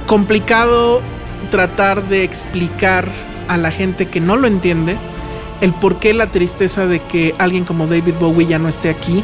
complicado 0.07 1.03
tratar 1.51 2.09
de 2.09 2.25
explicar 2.25 3.09
a 3.49 3.57
la 3.57 3.70
gente 3.70 4.07
que 4.07 4.20
no 4.20 4.37
lo 4.37 4.46
entiende 4.46 4.96
el 5.61 5.72
por 5.72 5.99
qué 5.99 6.12
la 6.12 6.31
tristeza 6.31 6.87
de 6.87 7.01
que 7.01 7.35
alguien 7.38 7.64
como 7.64 7.87
David 7.87 8.14
Bowie 8.18 8.46
ya 8.46 8.59
no 8.59 8.68
esté 8.68 8.90
aquí 8.90 9.22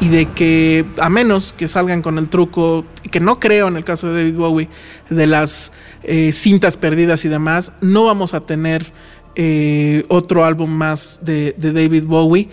y 0.00 0.08
de 0.08 0.26
que 0.26 0.84
a 0.98 1.08
menos 1.08 1.52
que 1.52 1.68
salgan 1.68 2.02
con 2.02 2.18
el 2.18 2.28
truco, 2.28 2.84
que 3.10 3.20
no 3.20 3.40
creo 3.40 3.68
en 3.68 3.76
el 3.76 3.84
caso 3.84 4.08
de 4.08 4.24
David 4.24 4.38
Bowie, 4.38 4.68
de 5.08 5.26
las 5.26 5.72
eh, 6.02 6.32
cintas 6.32 6.76
perdidas 6.76 7.24
y 7.24 7.28
demás, 7.28 7.72
no 7.80 8.04
vamos 8.04 8.34
a 8.34 8.40
tener 8.40 8.92
eh, 9.36 10.04
otro 10.08 10.44
álbum 10.44 10.70
más 10.70 11.20
de, 11.22 11.54
de 11.56 11.72
David 11.72 12.04
Bowie. 12.04 12.48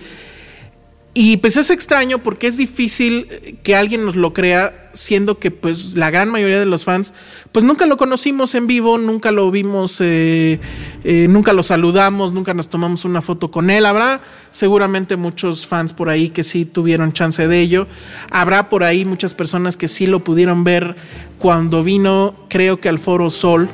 Y 1.15 1.37
pues 1.37 1.57
es 1.57 1.69
extraño 1.69 2.17
porque 2.17 2.47
es 2.47 2.57
difícil 2.57 3.27
que 3.61 3.75
alguien 3.75 4.03
nos 4.03 4.15
lo 4.15 4.33
crea, 4.33 4.89
siendo 4.93 5.37
que 5.37 5.51
pues 5.51 5.95
la 5.95 6.09
gran 6.09 6.29
mayoría 6.29 6.59
de 6.59 6.65
los 6.65 6.85
fans 6.85 7.13
pues 7.51 7.63
nunca 7.63 7.85
lo 7.85 7.97
conocimos 7.97 8.55
en 8.55 8.65
vivo, 8.65 8.97
nunca 8.97 9.31
lo 9.31 9.51
vimos, 9.51 10.01
eh, 10.01 10.59
eh, 11.03 11.27
nunca 11.29 11.53
lo 11.53 11.61
saludamos, 11.61 12.33
nunca 12.33 12.55
nos 12.55 12.67
tomamos 12.67 13.05
una 13.05 13.21
foto 13.21 13.51
con 13.51 13.69
él. 13.69 13.85
Habrá 13.85 14.21
seguramente 14.49 15.15
muchos 15.15 15.67
fans 15.67 15.93
por 15.93 16.09
ahí 16.09 16.29
que 16.29 16.43
sí 16.43 16.65
tuvieron 16.65 17.13
chance 17.13 17.47
de 17.47 17.59
ello. 17.59 17.85
Habrá 18.31 18.67
por 18.69 18.83
ahí 18.83 19.05
muchas 19.05 19.35
personas 19.35 19.77
que 19.77 19.87
sí 19.87 20.07
lo 20.07 20.21
pudieron 20.23 20.63
ver 20.63 20.95
cuando 21.37 21.83
vino, 21.83 22.33
creo 22.49 22.79
que 22.79 22.89
al 22.89 22.97
Foro 22.97 23.29
Sol 23.29 23.69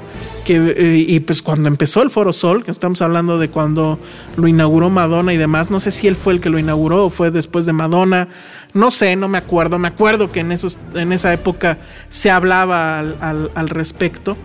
eh, 0.56 1.06
y 1.08 1.20
pues 1.22 1.42
cuando 1.42 1.68
empezó 1.68 2.02
el 2.02 2.10
Foro 2.10 2.34
Sol, 2.34 2.64
que 2.64 2.72
estamos 2.72 3.02
hablando 3.02 3.38
de 3.38 3.50
cuando 3.50 4.00
lo 4.36 4.48
inauguró 4.48 4.90
Madonna 4.90 5.34
y 5.34 5.38
demás, 5.38 5.70
no 5.70 5.80
sé 5.80 5.92
si 5.92 6.08
él 6.08 6.16
fue 6.16 6.34
el 6.34 6.42
que 6.42 6.50
lo 6.50 6.60
inauguró 6.60 7.06
o 7.06 7.10
fue 7.10 7.32
después 7.32 7.66
de 7.66 7.74
Madonna, 7.74 8.28
no 8.74 8.92
sé, 8.92 9.16
no 9.16 9.28
me 9.28 9.38
acuerdo, 9.38 9.80
me 9.80 9.88
acuerdo 9.88 10.32
que 10.32 10.40
en, 10.42 10.52
esos, 10.52 10.80
en 10.96 11.14
esa 11.14 11.34
época 11.34 11.80
se 12.10 12.32
hablaba 12.32 13.00
al, 13.00 13.70
respecto, 13.70 14.38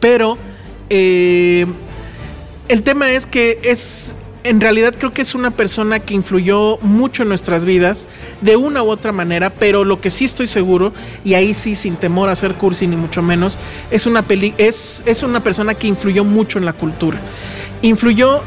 pero 0.00 0.38
eh, 0.90 1.66
el 2.68 2.82
tema 2.82 3.12
es 3.12 3.26
que 3.26 3.60
es 3.62 4.14
en 4.44 4.60
realidad 4.60 4.94
creo 4.98 5.12
que 5.12 5.22
es 5.22 5.34
una 5.34 5.50
persona 5.50 6.00
que 6.00 6.14
influyó 6.14 6.78
mucho 6.78 7.22
en 7.22 7.28
nuestras 7.28 7.64
vidas 7.64 8.06
de 8.40 8.56
una 8.56 8.82
u 8.82 8.90
otra 8.90 9.12
manera, 9.12 9.50
pero 9.50 9.84
lo 9.84 10.00
que 10.00 10.10
sí 10.10 10.24
estoy 10.24 10.48
seguro, 10.48 10.92
y 11.24 11.34
ahí 11.34 11.54
sí 11.54 11.76
sin 11.76 11.96
temor 11.96 12.28
a 12.28 12.36
ser 12.36 12.54
cursi 12.54 12.86
ni 12.86 12.96
mucho 12.96 13.22
menos, 13.22 13.58
es 13.90 14.06
una, 14.06 14.22
peli 14.22 14.54
es, 14.58 15.02
es 15.06 15.22
una 15.22 15.40
persona 15.40 15.74
que 15.74 15.86
influyó 15.86 16.24
mucho 16.24 16.58
en 16.58 16.64
la 16.64 16.72
cultura. 16.72 17.20
Influyó 17.82 18.42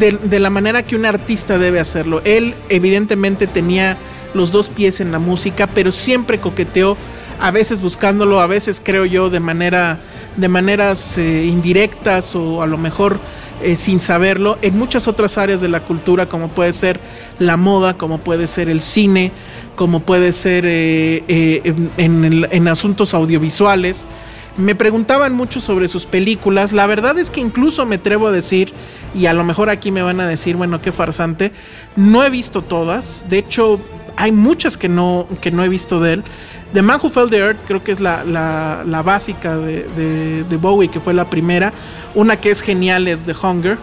eh, 0.00 0.18
de, 0.22 0.40
la 0.40 0.50
manera 0.50 0.82
que 0.82 0.96
un 0.96 1.06
artista 1.06 1.58
debe 1.58 1.80
hacerlo. 1.80 2.20
Él 2.24 2.54
evidentemente 2.68 3.46
tenía 3.46 3.96
los 4.34 4.52
dos 4.52 4.68
pies 4.68 5.00
en 5.00 5.12
la 5.12 5.18
música, 5.18 5.66
pero 5.66 5.92
siempre 5.92 6.38
coqueteó, 6.38 6.96
a 7.40 7.50
veces 7.50 7.80
buscándolo, 7.80 8.40
a 8.40 8.46
veces 8.46 8.82
creo 8.84 9.06
yo 9.06 9.30
de 9.30 9.40
manera 9.40 9.98
de 10.36 10.48
maneras 10.48 11.18
eh, 11.18 11.44
indirectas 11.46 12.36
o 12.36 12.62
a 12.62 12.66
lo 12.66 12.78
mejor 12.78 13.18
eh, 13.62 13.76
sin 13.76 14.00
saberlo 14.00 14.58
en 14.62 14.78
muchas 14.78 15.08
otras 15.08 15.38
áreas 15.38 15.60
de 15.60 15.68
la 15.68 15.80
cultura 15.80 16.26
como 16.26 16.48
puede 16.48 16.72
ser 16.72 16.98
la 17.38 17.56
moda, 17.56 17.96
como 17.96 18.18
puede 18.18 18.46
ser 18.46 18.68
el 18.68 18.80
cine, 18.80 19.32
como 19.76 20.00
puede 20.00 20.32
ser 20.32 20.64
eh, 20.66 21.24
eh, 21.28 21.74
en, 21.96 22.46
en, 22.50 22.68
asuntos 22.68 23.14
audiovisuales. 23.14 24.08
Me 24.56 24.74
preguntaban 24.74 25.32
mucho 25.32 25.60
sobre 25.60 25.88
sus 25.88 26.06
películas. 26.06 26.72
La 26.72 26.86
verdad 26.86 27.18
es 27.18 27.30
que 27.30 27.40
incluso 27.40 27.86
me 27.86 27.96
atrevo 27.96 28.28
a 28.28 28.32
decir, 28.32 28.72
y 29.14 29.26
a 29.26 29.32
lo 29.32 29.44
mejor 29.44 29.70
aquí 29.70 29.90
me 29.90 30.02
van 30.02 30.20
a 30.20 30.26
decir, 30.26 30.56
bueno, 30.56 30.80
qué 30.80 30.92
farsante, 30.92 31.52
no 31.96 32.24
he 32.24 32.30
visto 32.30 32.62
todas. 32.62 33.26
De 33.28 33.38
hecho, 33.38 33.80
hay 34.16 34.32
muchas 34.32 34.76
que 34.76 34.88
no, 34.88 35.26
que 35.40 35.50
no 35.50 35.64
he 35.64 35.68
visto 35.68 36.00
de 36.00 36.14
él. 36.14 36.24
The 36.72 36.82
Man 36.82 37.00
Who 37.02 37.10
Fell 37.10 37.28
the 37.28 37.38
Earth 37.38 37.60
creo 37.66 37.82
que 37.82 37.92
es 37.92 38.00
la, 38.00 38.24
la, 38.24 39.02
básica 39.02 39.56
de, 39.56 40.44
de, 40.44 40.56
Bowie, 40.56 40.88
que 40.88 41.00
fue 41.00 41.14
la 41.14 41.28
primera. 41.28 41.72
Una 42.14 42.36
que 42.36 42.50
es 42.50 42.60
genial 42.60 43.08
es 43.08 43.24
The 43.24 43.34
Hunger. 43.34 43.78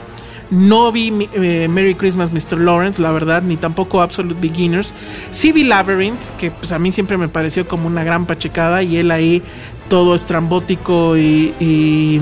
No 0.50 0.94
vi 0.94 1.28
eh, 1.34 1.68
Merry 1.70 1.96
Christmas 1.96 2.32
Mr. 2.32 2.58
Lawrence, 2.58 3.02
la 3.02 3.12
verdad, 3.12 3.42
ni 3.42 3.58
tampoco 3.58 4.02
Absolute 4.02 4.40
Beginners. 4.40 4.94
Sí 5.30 5.52
vi 5.52 5.66
Labyrinth, 5.66 6.22
que 6.40 6.52
pues 6.52 6.72
a 6.72 6.80
mí 6.80 6.94
siempre 6.94 7.18
me 7.18 7.28
pareció 7.28 7.68
como 7.68 7.88
una 7.88 8.06
gran 8.06 8.26
pachecada 8.26 8.82
y 8.82 8.96
él 8.96 9.12
ahí 9.12 9.44
todo 9.90 10.16
estrambótico 10.16 11.18
y, 11.18 12.22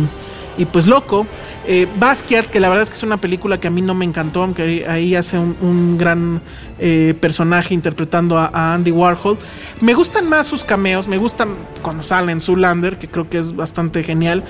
y 0.58 0.66
pues 0.66 0.88
loco. 0.88 1.26
Eh, 1.68 1.88
Basquiat, 1.98 2.46
que 2.46 2.60
la 2.60 2.70
verdad 2.70 2.84
es 2.84 2.90
que 2.90 2.96
es 2.96 3.04
una 3.04 3.18
película 3.18 3.60
que 3.60 3.68
a 3.68 3.72
mí 3.72 3.82
no 3.82 3.96
me 3.96 4.06
encantó, 4.06 4.44
aunque 4.44 4.86
ahí 4.88 5.16
hace 5.16 5.40
un, 5.40 5.98
gran 5.98 6.42
eh, 6.78 7.16
personaje 7.20 7.74
interpretando 7.74 8.38
a, 8.38 8.74
Andy 8.74 8.92
Warhol. 8.92 9.38
Me 9.82 9.94
gustan 9.94 10.30
más 10.30 10.46
sus 10.46 10.64
cameos, 10.64 11.08
me 11.08 11.18
gustan 11.18 11.56
cuando 11.82 12.04
salen 12.04 12.40
Zoolander, 12.40 12.98
que 12.98 13.08
creo 13.08 13.30
que 13.30 13.40
es 13.40 13.56
bastante 13.56 14.04
genial. 14.04 14.44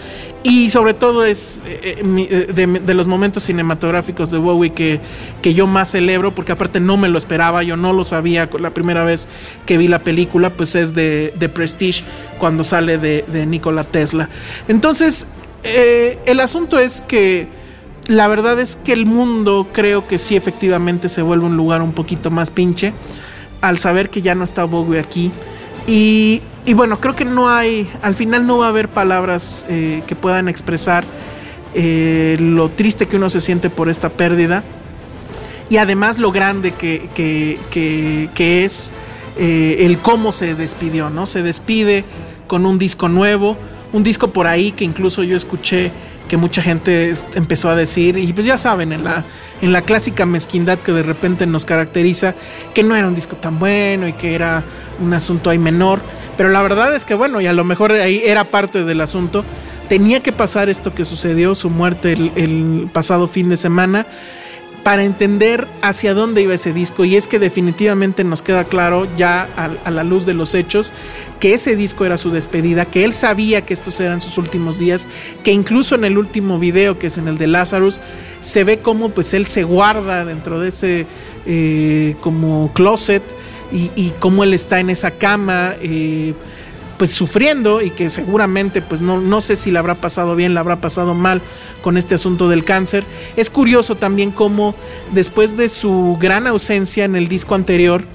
Y 0.43 0.69
sobre 0.71 0.93
todo 0.93 1.23
es 1.23 1.63
eh, 1.65 2.03
eh, 2.03 2.79
de, 2.85 2.93
los 2.93 3.07
momentos 3.07 3.43
cinematográficos 3.43 4.29
de 4.31 4.37
Bowie 4.37 4.73
que, 4.73 4.99
que 5.41 5.53
yo 5.53 5.67
más 5.67 5.91
celebro, 5.91 6.35
porque 6.35 6.51
aparte 6.51 6.81
no 6.81 6.97
me 6.97 7.07
lo 7.07 7.17
esperaba, 7.17 7.63
yo 7.63 7.77
no 7.77 7.93
lo 7.93 8.03
sabía 8.03 8.49
la 8.59 8.71
primera 8.71 9.05
vez 9.05 9.29
que 9.65 9.77
vi 9.77 9.87
la 9.87 9.99
película, 9.99 10.49
pues 10.49 10.75
es 10.75 10.93
de, 10.93 11.31
Prestige, 11.53 12.03
cuando 12.39 12.65
sale 12.65 12.97
de 12.97 13.45
Nikola 13.45 13.85
Tesla. 13.85 14.29
Entonces, 14.67 15.27
eh, 15.65 16.19
el 16.25 16.39
asunto 16.39 16.79
es 16.79 17.01
que 17.01 17.47
la 18.07 18.27
verdad 18.27 18.59
es 18.59 18.75
que 18.75 18.93
el 18.93 19.05
mundo 19.05 19.67
creo 19.73 20.07
que 20.07 20.19
sí 20.19 20.35
efectivamente 20.35 21.09
se 21.09 21.21
vuelve 21.21 21.45
un 21.45 21.57
lugar 21.57 21.81
un 21.81 21.93
poquito 21.93 22.29
más 22.31 22.51
pinche 22.51 22.93
al 23.61 23.79
saber 23.79 24.09
que 24.09 24.21
ya 24.21 24.35
no 24.35 24.43
está 24.43 24.63
Bowie 24.63 24.99
aquí. 24.99 25.31
Y, 25.87 26.41
bueno, 26.73 26.99
creo 26.99 27.15
que 27.15 27.25
no 27.25 27.49
hay, 27.49 27.89
al 28.01 28.15
final 28.15 28.47
no 28.47 28.57
va 28.57 28.67
a 28.67 28.69
haber 28.69 28.89
palabras 28.89 29.65
eh, 29.69 30.01
que 30.07 30.15
puedan 30.15 30.47
expresar 30.47 31.03
eh, 31.73 32.37
lo 32.39 32.69
triste 32.69 33.07
que 33.07 33.17
uno 33.17 33.29
se 33.29 33.41
siente 33.41 33.69
por 33.69 33.89
esta 33.89 34.09
pérdida 34.09 34.63
y 35.69 35.77
además 35.77 36.17
lo 36.17 36.31
grande 36.31 36.71
que, 36.71 37.09
que, 37.13 38.65
es 38.65 38.93
eh, 39.37 39.77
el 39.79 39.97
cómo 39.99 40.31
se 40.31 40.55
despidió, 40.55 41.09
¿no? 41.09 41.25
Se 41.25 41.41
despide 41.41 42.05
con 42.47 42.65
un 42.65 42.77
disco 42.77 43.09
nuevo, 43.09 43.57
un 43.95 44.03
disco 44.03 44.27
por 44.31 44.45
ahí 44.45 44.73
que 44.73 44.83
incluso 44.83 45.23
yo 45.23 45.37
escuché 45.37 45.89
que 46.27 46.35
mucha 46.35 46.61
gente 46.61 47.13
empezó 47.35 47.69
a 47.69 47.75
decir, 47.75 48.17
y 48.17 48.33
pues 48.33 48.45
ya 48.45 48.57
saben, 48.57 48.91
en 48.91 49.05
la, 49.05 49.23
en 49.61 49.71
la 49.71 49.83
clásica 49.83 50.25
mezquindad 50.25 50.79
que 50.79 50.91
de 50.91 51.01
repente 51.01 51.47
nos 51.47 51.63
caracteriza, 51.63 52.35
que 52.73 52.83
no 52.83 52.95
era 52.95 53.07
un 53.07 53.15
disco 53.15 53.37
tan 53.37 53.57
bueno 53.57 54.05
y 54.07 54.13
que 54.13 54.35
era 54.35 54.63
un 54.99 55.13
asunto 55.13 55.49
ahí 55.49 55.59
menor, 55.59 56.01
pero 56.35 56.49
la 56.49 56.61
verdad 56.61 56.93
es 56.93 57.05
que 57.05 57.13
bueno, 57.13 57.39
y 57.39 57.47
a 57.47 57.53
lo 57.53 57.63
mejor 57.63 57.93
ahí 57.93 58.21
era 58.25 58.43
parte 58.43 58.83
del 58.83 58.99
asunto, 58.99 59.45
tenía 59.87 60.21
que 60.21 60.33
pasar 60.33 60.67
esto 60.67 60.93
que 60.93 61.05
sucedió, 61.05 61.55
su 61.55 61.69
muerte 61.69 62.13
el, 62.13 62.31
el 62.35 62.89
pasado 62.91 63.29
fin 63.29 63.47
de 63.47 63.55
semana, 63.55 64.07
para 64.85 65.03
entender 65.03 65.67
hacia 65.81 66.13
dónde 66.13 66.43
iba 66.43 66.53
ese 66.53 66.71
disco 66.71 67.05
y 67.05 67.15
es 67.15 67.25
que 67.25 67.39
definitivamente 67.39 68.23
nos 68.23 68.43
queda 68.43 68.65
claro 68.65 69.07
ya 69.17 69.49
a, 69.57 69.89
la 69.89 70.03
luz 70.03 70.27
de 70.27 70.35
los 70.35 70.53
hechos 70.53 70.93
que 71.39 71.55
ese 71.55 71.75
disco 71.75 72.05
era 72.05 72.19
su 72.19 72.29
despedida, 72.29 72.85
que 72.85 73.03
él 73.03 73.11
sabía 73.11 73.65
que 73.65 73.73
estos 73.73 73.99
eran 73.99 74.21
sus 74.21 74.37
últimos 74.37 74.77
días, 74.77 75.07
que 75.43 75.51
incluso 75.51 75.95
en 75.95 76.05
el 76.05 76.19
último 76.19 76.59
video 76.59 76.99
que 76.99 77.07
es 77.07 77.17
en 77.17 77.27
el 77.27 77.39
de 77.39 77.47
Lazarus 77.47 77.99
se 78.41 78.63
ve 78.63 78.77
como 78.77 79.09
pues 79.09 79.33
él 79.33 79.47
se 79.47 79.63
guarda 79.63 80.23
dentro 80.23 80.59
de 80.59 80.69
ese 80.69 81.07
eh, 81.47 82.15
como 82.21 82.71
closet 82.75 83.23
y, 83.71 83.89
y 83.95 84.13
cómo 84.19 84.43
él 84.43 84.53
está 84.53 84.79
en 84.79 84.91
esa 84.91 85.09
cama. 85.09 85.73
Eh, 85.81 86.35
pues 86.97 87.11
sufriendo 87.11 87.81
y 87.81 87.89
que 87.89 88.09
seguramente 88.09 88.81
pues 88.81 89.01
no, 89.01 89.19
no 89.19 89.41
sé 89.41 89.55
si 89.55 89.71
le 89.71 89.79
habrá 89.79 89.95
pasado 89.95 90.35
bien, 90.35 90.53
le 90.53 90.59
habrá 90.59 90.77
pasado 90.77 91.13
mal 91.13 91.41
con 91.81 91.97
este 91.97 92.15
asunto 92.15 92.49
del 92.49 92.63
cáncer. 92.63 93.03
Es 93.35 93.49
curioso 93.49 93.95
también 93.95 94.31
cómo 94.31 94.75
después 95.11 95.57
de 95.57 95.69
su 95.69 96.17
gran 96.19 96.47
ausencia 96.47 97.05
en 97.05 97.15
el 97.15 97.27
disco 97.27 97.55
anterior, 97.55 98.05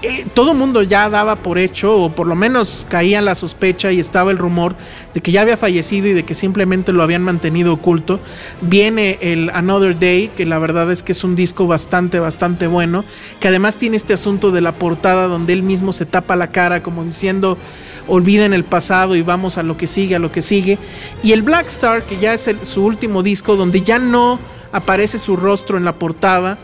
eh, 0.00 0.24
todo 0.32 0.54
mundo 0.54 0.84
ya 0.84 1.10
daba 1.10 1.34
por 1.34 1.58
hecho, 1.58 2.00
o 2.00 2.12
por 2.12 2.28
lo 2.28 2.36
menos 2.36 2.86
caía 2.88 3.20
la 3.20 3.34
sospecha 3.34 3.90
y 3.90 3.98
estaba 3.98 4.30
el 4.30 4.38
rumor 4.38 4.76
de 5.12 5.20
que 5.20 5.32
ya 5.32 5.40
había 5.40 5.56
fallecido 5.56 6.06
y 6.06 6.12
de 6.12 6.22
que 6.22 6.36
simplemente 6.36 6.92
lo 6.92 7.02
habían 7.02 7.24
mantenido 7.24 7.72
oculto. 7.72 8.20
Viene 8.60 9.18
el 9.20 9.50
Another 9.50 9.98
Day, 9.98 10.30
que 10.36 10.46
la 10.46 10.60
verdad 10.60 10.92
es 10.92 11.02
que 11.02 11.10
es 11.10 11.24
un 11.24 11.34
disco 11.34 11.66
bastante, 11.66 12.20
bastante 12.20 12.68
bueno, 12.68 13.04
que 13.40 13.48
además 13.48 13.76
tiene 13.76 13.96
este 13.96 14.12
asunto 14.12 14.52
de 14.52 14.60
la 14.60 14.70
portada 14.70 15.26
donde 15.26 15.52
él 15.52 15.64
mismo 15.64 15.92
se 15.92 16.06
tapa 16.06 16.36
la 16.36 16.52
cara 16.52 16.80
como 16.80 17.02
diciendo 17.02 17.58
olviden 18.08 18.52
el 18.52 18.64
pasado 18.64 19.14
y 19.14 19.22
vamos 19.22 19.58
a 19.58 19.62
lo 19.62 19.76
que 19.76 19.86
sigue, 19.86 20.16
a 20.16 20.18
lo 20.18 20.32
que 20.32 20.42
sigue. 20.42 20.78
Y 21.22 21.32
el 21.32 21.42
Black 21.42 21.66
Star, 21.66 22.02
que 22.02 22.18
ya 22.18 22.34
es 22.34 22.50
su 22.62 22.84
último 22.84 23.22
disco, 23.22 23.56
donde 23.56 23.82
ya 23.82 23.98
no 23.98 24.38
aparece 24.72 25.18
su 25.18 25.36
rostro 25.36 25.78
en 25.78 25.84
la 25.84 25.94
portada, 25.94 26.58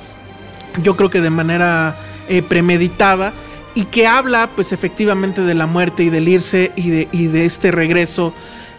yo 0.83 0.97
creo 0.97 1.11
que 1.11 1.21
de 1.21 1.31
manera 1.31 1.97
eh, 2.29 2.43
premeditada, 2.43 3.33
y 3.75 3.85
que 3.85 4.07
habla 4.07 4.51
pues 4.55 4.73
efectivamente 4.73 5.43
de 5.43 5.55
la 5.55 5.67
muerte 5.67 6.05
y 6.05 6.11
del 6.11 6.29
irse 6.29 6.73
y 6.77 6.91
de, 6.91 7.09
y 7.13 7.27
de 7.27 7.45
este 7.45 7.71
regreso, 7.71 8.33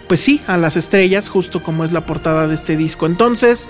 pues 0.07 0.19
sí, 0.21 0.41
a 0.47 0.57
las 0.57 0.77
estrellas, 0.77 1.29
justo 1.29 1.61
como 1.61 1.83
es 1.83 1.91
la 1.91 2.05
portada 2.05 2.47
de 2.47 2.55
este 2.55 2.77
disco. 2.77 3.05
Entonces, 3.05 3.67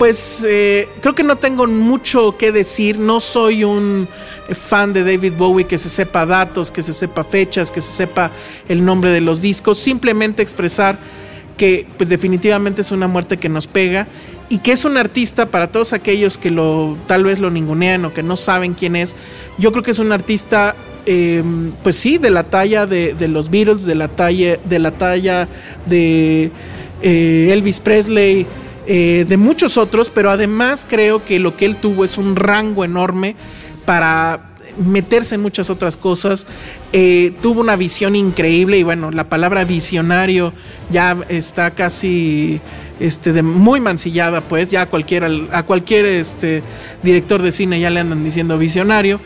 pues 0.00 0.42
eh, 0.48 0.88
creo 1.02 1.14
que 1.14 1.22
no 1.22 1.36
tengo 1.36 1.66
mucho 1.66 2.34
que 2.38 2.52
decir. 2.52 2.98
No 2.98 3.20
soy 3.20 3.64
un 3.64 4.08
fan 4.48 4.94
de 4.94 5.04
David 5.04 5.34
Bowie 5.36 5.66
que 5.66 5.76
se 5.76 5.90
sepa 5.90 6.24
datos, 6.24 6.70
que 6.70 6.80
se 6.80 6.94
sepa 6.94 7.22
fechas, 7.22 7.70
que 7.70 7.82
se 7.82 7.92
sepa 7.92 8.30
el 8.70 8.82
nombre 8.82 9.10
de 9.10 9.20
los 9.20 9.42
discos. 9.42 9.78
Simplemente 9.78 10.40
expresar 10.40 10.96
que 11.58 11.86
pues 11.98 12.08
definitivamente 12.08 12.80
es 12.80 12.92
una 12.92 13.08
muerte 13.08 13.36
que 13.36 13.50
nos 13.50 13.66
pega 13.66 14.06
y 14.48 14.60
que 14.60 14.72
es 14.72 14.86
un 14.86 14.96
artista 14.96 15.44
para 15.44 15.66
todos 15.66 15.92
aquellos 15.92 16.38
que 16.38 16.50
lo 16.50 16.96
tal 17.06 17.24
vez 17.24 17.38
lo 17.38 17.50
ningunean 17.50 18.02
o 18.06 18.14
que 18.14 18.22
no 18.22 18.38
saben 18.38 18.72
quién 18.72 18.96
es. 18.96 19.14
Yo 19.58 19.70
creo 19.70 19.84
que 19.84 19.90
es 19.90 19.98
un 19.98 20.12
artista 20.12 20.76
em, 21.04 21.72
pues 21.82 21.96
sí, 21.96 22.16
de 22.16 22.30
la 22.30 22.44
talla 22.44 22.86
de, 22.86 23.28
los 23.28 23.50
Beatles, 23.50 23.84
de 23.84 23.96
la 23.96 24.08
talla 24.08 24.58
de 24.64 24.78
la 24.78 24.92
talla 24.92 25.46
de 25.84 26.50
eh, 27.02 27.50
Elvis 27.52 27.80
Presley, 27.80 28.46
eh, 28.92 29.24
de 29.28 29.36
muchos 29.36 29.76
otros, 29.76 30.10
pero 30.10 30.32
además 30.32 30.84
creo 30.88 31.24
que 31.24 31.38
lo 31.38 31.56
que 31.56 31.64
él 31.64 31.76
tuvo 31.76 32.04
es 32.04 32.18
un 32.18 32.34
rango 32.34 32.84
enorme 32.84 33.36
para 33.84 34.50
meterse 34.84 35.36
en 35.36 35.42
muchas 35.42 35.70
otras 35.70 35.96
cosas. 35.96 36.48
Eh, 36.92 37.32
tuvo 37.40 37.60
una 37.60 37.76
visión 37.76 38.16
increíble 38.16 38.78
y 38.78 38.82
bueno, 38.82 39.12
la 39.12 39.28
palabra 39.28 39.62
visionario 39.62 40.52
ya 40.90 41.16
está 41.28 41.70
casi 41.70 42.60
este, 42.98 43.32
de 43.32 43.44
muy 43.44 43.78
mancillada, 43.78 44.40
pues 44.40 44.66
ya 44.66 44.82
a 44.82 44.86
cualquier, 44.86 45.24
a 45.52 45.62
cualquier 45.62 46.06
este, 46.06 46.64
director 47.04 47.42
de 47.42 47.52
cine 47.52 47.78
ya 47.78 47.90
le 47.90 48.00
andan 48.00 48.24
diciendo 48.24 48.58
visionario. 48.58 49.20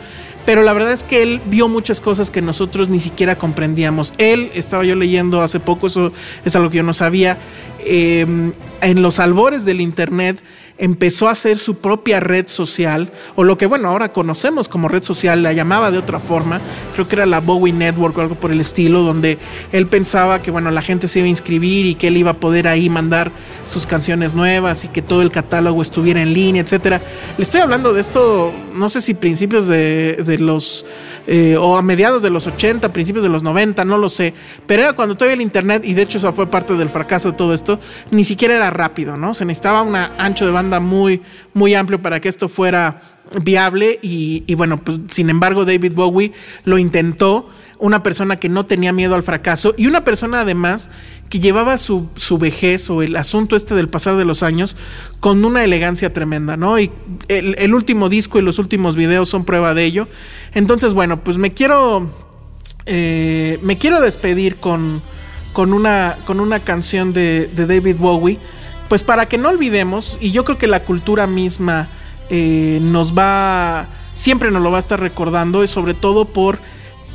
Pero 0.45 0.61
la 0.61 0.73
verdad 0.73 0.91
es 0.91 1.01
que 1.01 1.23
él 1.23 1.41
vio 1.47 1.67
muchas 1.67 2.01
cosas 2.01 2.29
que 2.29 2.41
nosotros 2.43 2.87
ni 2.87 2.99
siquiera 2.99 3.35
comprendíamos. 3.35 4.13
Él, 4.19 4.51
estaba 4.53 4.83
yo 4.83 4.95
leyendo 4.95 5.41
hace 5.41 5.59
poco, 5.59 5.87
eso 5.87 6.13
es 6.45 6.55
algo 6.55 6.69
que 6.69 6.77
yo 6.77 6.83
no 6.83 6.93
sabía, 6.93 7.39
Em, 7.85 8.51
en 8.81 9.01
los 9.01 9.19
albores 9.19 9.63
del 9.63 9.79
Internet 9.79 10.41
empezó 10.77 11.29
a 11.29 11.31
hacer 11.31 11.57
su 11.57 11.77
propia 11.77 12.19
red 12.19 12.47
social, 12.47 13.11
o 13.35 13.43
lo 13.43 13.57
que 13.57 13.65
bueno, 13.65 13.89
ahora 13.89 14.11
conocemos 14.11 14.67
como 14.67 14.87
red 14.87 15.03
social, 15.03 15.41
la 15.41 15.53
llamaba 15.53 15.91
de 15.91 15.97
otra 15.97 16.19
forma, 16.19 16.59
creo 16.93 17.07
que 17.07 17.15
era 17.15 17.25
la 17.25 17.39
Bowie 17.39 17.73
Network 17.73 18.17
o 18.17 18.21
algo 18.21 18.35
por 18.35 18.51
el 18.51 18.59
estilo, 18.59 19.01
donde 19.01 19.37
él 19.71 19.87
pensaba 19.87 20.41
que 20.41 20.51
bueno, 20.51 20.71
la 20.71 20.81
gente 20.81 21.07
se 21.07 21.19
iba 21.19 21.27
a 21.27 21.29
inscribir 21.29 21.85
y 21.85 21.95
que 21.95 22.07
él 22.07 22.17
iba 22.17 22.31
a 22.31 22.35
poder 22.35 22.67
ahí 22.67 22.89
mandar 22.89 23.31
sus 23.65 23.85
canciones 23.85 24.33
nuevas 24.33 24.83
y 24.83 24.89
que 24.89 25.01
todo 25.01 25.21
el 25.21 25.31
catálogo 25.31 25.81
estuviera 25.81 26.21
en 26.21 26.33
línea, 26.33 26.61
etcétera. 26.61 27.01
Le 27.37 27.43
estoy 27.43 27.61
hablando 27.61 27.93
de 27.93 28.01
esto, 28.01 28.53
no 28.73 28.89
sé 28.89 29.01
si 29.01 29.13
principios 29.13 29.67
de, 29.67 30.23
de 30.25 30.37
los 30.39 30.85
eh, 31.27 31.57
o 31.57 31.77
a 31.77 31.81
mediados 31.81 32.21
de 32.21 32.29
los 32.29 32.45
80, 32.45 32.89
principios 32.89 33.23
de 33.23 33.29
los 33.29 33.41
90, 33.41 33.83
no 33.85 33.97
lo 33.97 34.09
sé, 34.09 34.33
pero 34.67 34.83
era 34.83 34.93
cuando 34.93 35.15
todavía 35.15 35.33
el 35.35 35.41
internet, 35.41 35.83
y 35.85 35.93
de 35.93 36.03
hecho 36.03 36.17
eso 36.19 36.31
fue 36.33 36.47
parte 36.47 36.75
del 36.75 36.89
fracaso 36.89 37.31
de 37.31 37.37
todo 37.37 37.53
esto, 37.53 37.79
ni 38.11 38.23
siquiera 38.23 38.55
era 38.55 38.69
rápido, 38.69 39.17
¿no? 39.17 39.33
Se 39.33 39.45
necesitaba 39.45 39.81
un 39.81 39.95
ancho 39.95 40.45
de 40.45 40.51
banda 40.51 40.64
muy, 40.79 41.21
muy 41.53 41.73
amplio 41.73 42.01
para 42.01 42.19
que 42.19 42.29
esto 42.29 42.49
fuera 42.49 43.01
viable 43.41 43.99
y, 44.01 44.53
bueno, 44.55 44.81
pues 44.83 44.99
sin 45.09 45.29
embargo 45.29 45.65
David 45.65 45.93
Bowie 45.93 46.31
lo 46.63 46.77
intentó 46.77 47.49
una 47.77 48.03
persona 48.03 48.37
que 48.37 48.47
no 48.47 48.65
tenía 48.65 48.93
miedo 48.93 49.15
al 49.15 49.23
fracaso 49.23 49.73
y 49.77 49.87
una 49.87 50.03
persona 50.03 50.41
además 50.41 50.89
que 51.29 51.39
llevaba 51.39 51.77
su, 51.77 52.09
vejez 52.39 52.89
o 52.89 53.01
el 53.01 53.15
asunto 53.15 53.55
este 53.55 53.75
del 53.75 53.89
pasar 53.89 54.15
de 54.15 54.25
los 54.25 54.43
años 54.43 54.77
con 55.19 55.43
una 55.43 55.63
elegancia 55.63 56.13
tremenda, 56.13 56.55
¿no? 56.55 56.79
Y 56.79 56.91
el, 57.27 57.73
último 57.73 58.07
disco 58.09 58.39
y 58.39 58.43
los 58.43 58.59
últimos 58.59 58.95
videos 58.95 59.27
son 59.27 59.43
prueba 59.43 59.73
de 59.73 59.83
ello. 59.83 60.07
Entonces, 60.53 60.93
bueno, 60.93 61.23
pues 61.23 61.37
me 61.37 61.51
quiero, 61.53 62.09
eh, 62.85 63.59
me 63.61 63.77
quiero 63.77 63.99
despedir 63.99 64.57
con, 64.57 65.01
con, 65.55 65.71
una, 65.71 66.17
con 66.25 66.41
una 66.41 66.59
canción 66.59 67.13
de, 67.13 67.49
David 67.55 67.95
Bowie, 67.97 68.39
pues 68.89 69.03
para 69.03 69.27
que 69.27 69.37
no 69.37 69.49
olvidemos, 69.49 70.17
y 70.19 70.31
yo 70.31 70.43
creo 70.43 70.57
que 70.57 70.67
la 70.67 70.83
cultura 70.83 71.27
misma 71.27 71.87
eh, 72.29 72.79
nos 72.81 73.13
va, 73.13 73.87
siempre 74.13 74.51
nos 74.51 74.61
lo 74.61 74.71
va 74.71 74.77
a 74.77 74.79
estar 74.79 74.99
recordando, 74.99 75.63
y 75.63 75.67
sobre 75.67 75.93
todo 75.93 76.25
por 76.25 76.59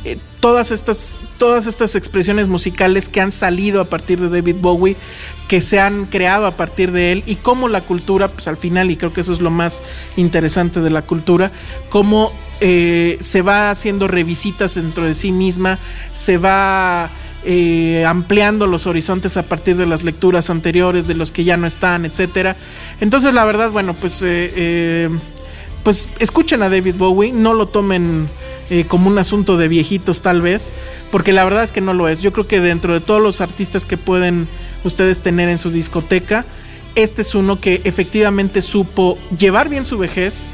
eh, 0.05 0.17
todas, 0.41 0.71
estas, 0.71 1.21
todas 1.37 1.67
estas 1.67 1.95
expresiones 1.95 2.49
musicales 2.49 3.09
que 3.11 3.21
han 3.21 3.33
salido 3.33 3.81
a 3.81 3.85
partir 3.85 4.19
de 4.19 4.31
David 4.31 4.57
Bowie, 4.61 4.97
que 5.47 5.61
se 5.61 5.79
han 5.79 6.07
creado 6.07 6.47
a 6.47 6.57
partir 6.57 6.91
de 6.91 7.13
él 7.13 7.23
y 7.27 7.37
cómo 7.37 7.69
la 7.69 7.83
cultura, 7.83 8.29
pues 8.29 8.49
al 8.49 8.57
final, 8.57 8.91
y 8.91 8.97
creo 8.97 9.13
que 9.13 9.21
eso 9.21 9.33
es 9.33 9.41
lo 9.41 9.51
más 9.51 9.83
interesante 10.17 10.81
de 10.81 10.91
la 10.91 11.03
cultura, 11.03 11.53
cómo 11.91 12.33
eh, 12.61 13.19
se 13.21 13.43
va 13.43 13.71
haciendo 13.71 14.09
revisitas 14.09 14.75
dentro 14.75 15.05
de 15.07 15.15
sí 15.15 15.33
misma, 15.33 15.79
se 16.15 16.39
va... 16.39 17.11
Eh, 17.43 18.05
ampliando 18.07 18.67
los 18.67 18.87
horizontes 18.87 19.39
a 19.39 19.45
partir 19.45 19.77
de 19.77 19.87
las 19.87 20.03
lecturas 20.03 20.51
anteriores, 20.51 21.07
de 21.07 21.15
los 21.15 21.33
que 21.33 21.45
ya 21.45 21.57
no 21.57 21.67
están, 21.67 22.05
etcétera. 22.05 22.57
Entonces, 23.01 23.33
la 23.33 23.45
verdad, 23.45 23.71
bueno, 23.71 23.95
pues, 23.95 24.23
pues 25.83 26.09
escuchen 26.19 26.63
a 26.63 26.69
David 26.69 26.97
Bowie, 26.99 27.33
no 27.33 27.55
lo 27.55 27.67
tomen 27.67 28.29
eh, 28.73 28.85
como 28.87 29.11
un 29.11 29.19
asunto 29.19 29.57
de 29.57 29.67
viejitos 29.67 30.23
tal 30.23 30.43
vez, 30.43 30.73
porque 31.11 31.33
la 31.33 31.43
verdad 31.43 31.65
es 31.65 31.73
que 31.73 31.81
no 31.81 31.93
lo 31.93 32.07
es. 32.07 32.23
Yo 32.23 32.33
creo 32.33 32.47
que 32.47 32.61
dentro 32.61 32.95
de 32.95 33.01
todos 33.01 33.21
los 33.21 33.41
artistas 33.41 33.85
que 33.85 33.97
pueden 33.97 34.47
ustedes 34.85 35.19
tener 35.19 35.49
en 35.49 35.59
su 35.59 35.73
discoteca, 35.73 36.45
este 36.95 37.23
es 37.23 37.35
uno 37.35 37.61
que 37.61 37.81
efectivamente 37.83 38.63
supo 38.63 39.19
llevar 39.37 39.69
bien 39.69 39.85
su 39.85 39.99
vejez, 39.99 40.47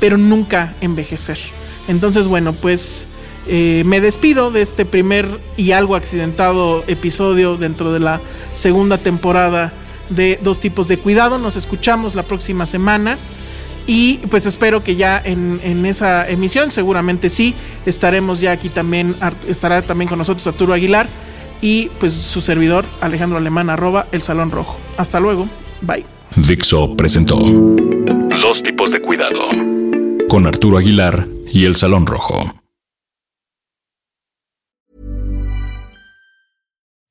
pero 0.00 0.18
nunca 0.18 0.74
envejecer. 0.82 1.38
Entonces, 1.88 2.26
bueno, 2.26 2.52
pues 2.52 3.08
eh, 3.46 3.82
me 3.86 4.00
despido 4.00 4.50
de 4.50 4.62
este 4.62 4.84
primer 4.84 5.40
y 5.56 5.72
algo 5.72 5.96
accidentado 5.96 6.84
episodio 6.86 7.56
dentro 7.56 7.92
de 7.92 8.00
la 8.00 8.20
segunda 8.52 8.98
temporada 8.98 9.72
de 10.10 10.38
dos 10.42 10.60
tipos 10.60 10.88
de 10.88 10.98
cuidado. 10.98 11.38
Nos 11.38 11.56
escuchamos 11.56 12.14
la 12.14 12.22
próxima 12.24 12.66
semana. 12.66 13.18
Y 13.86 14.18
pues 14.30 14.46
espero 14.46 14.84
que 14.84 14.94
ya 14.94 15.20
en, 15.24 15.84
esa 15.86 16.28
emisión, 16.28 16.70
seguramente 16.70 17.28
sí, 17.28 17.52
estaremos 17.84 18.40
ya 18.40 18.52
aquí 18.52 18.68
también, 18.68 19.16
estará 19.48 19.82
también 19.82 20.08
con 20.08 20.18
nosotros 20.18 20.46
Arturo 20.46 20.72
Aguilar 20.72 21.08
y 21.60 21.90
pues 21.98 22.12
su 22.12 22.40
servidor 22.40 22.84
Alejandro 23.00 23.38
Alemán 23.38 23.70
arroba 23.70 24.06
el 24.12 24.22
Salón 24.22 24.52
Rojo. 24.52 24.78
Hasta 24.98 25.18
luego, 25.18 25.48
bye. 25.80 26.04
Dixo 26.36 26.96
presentó 26.96 27.36
Dos 27.36 28.62
tipos 28.62 28.92
de 28.92 29.00
cuidado 29.00 29.48
con 30.28 30.46
Arturo 30.46 30.78
Aguilar 30.78 31.26
y 31.52 31.64
el 31.64 31.74
Salón 31.74 32.06
Rojo. 32.06 32.61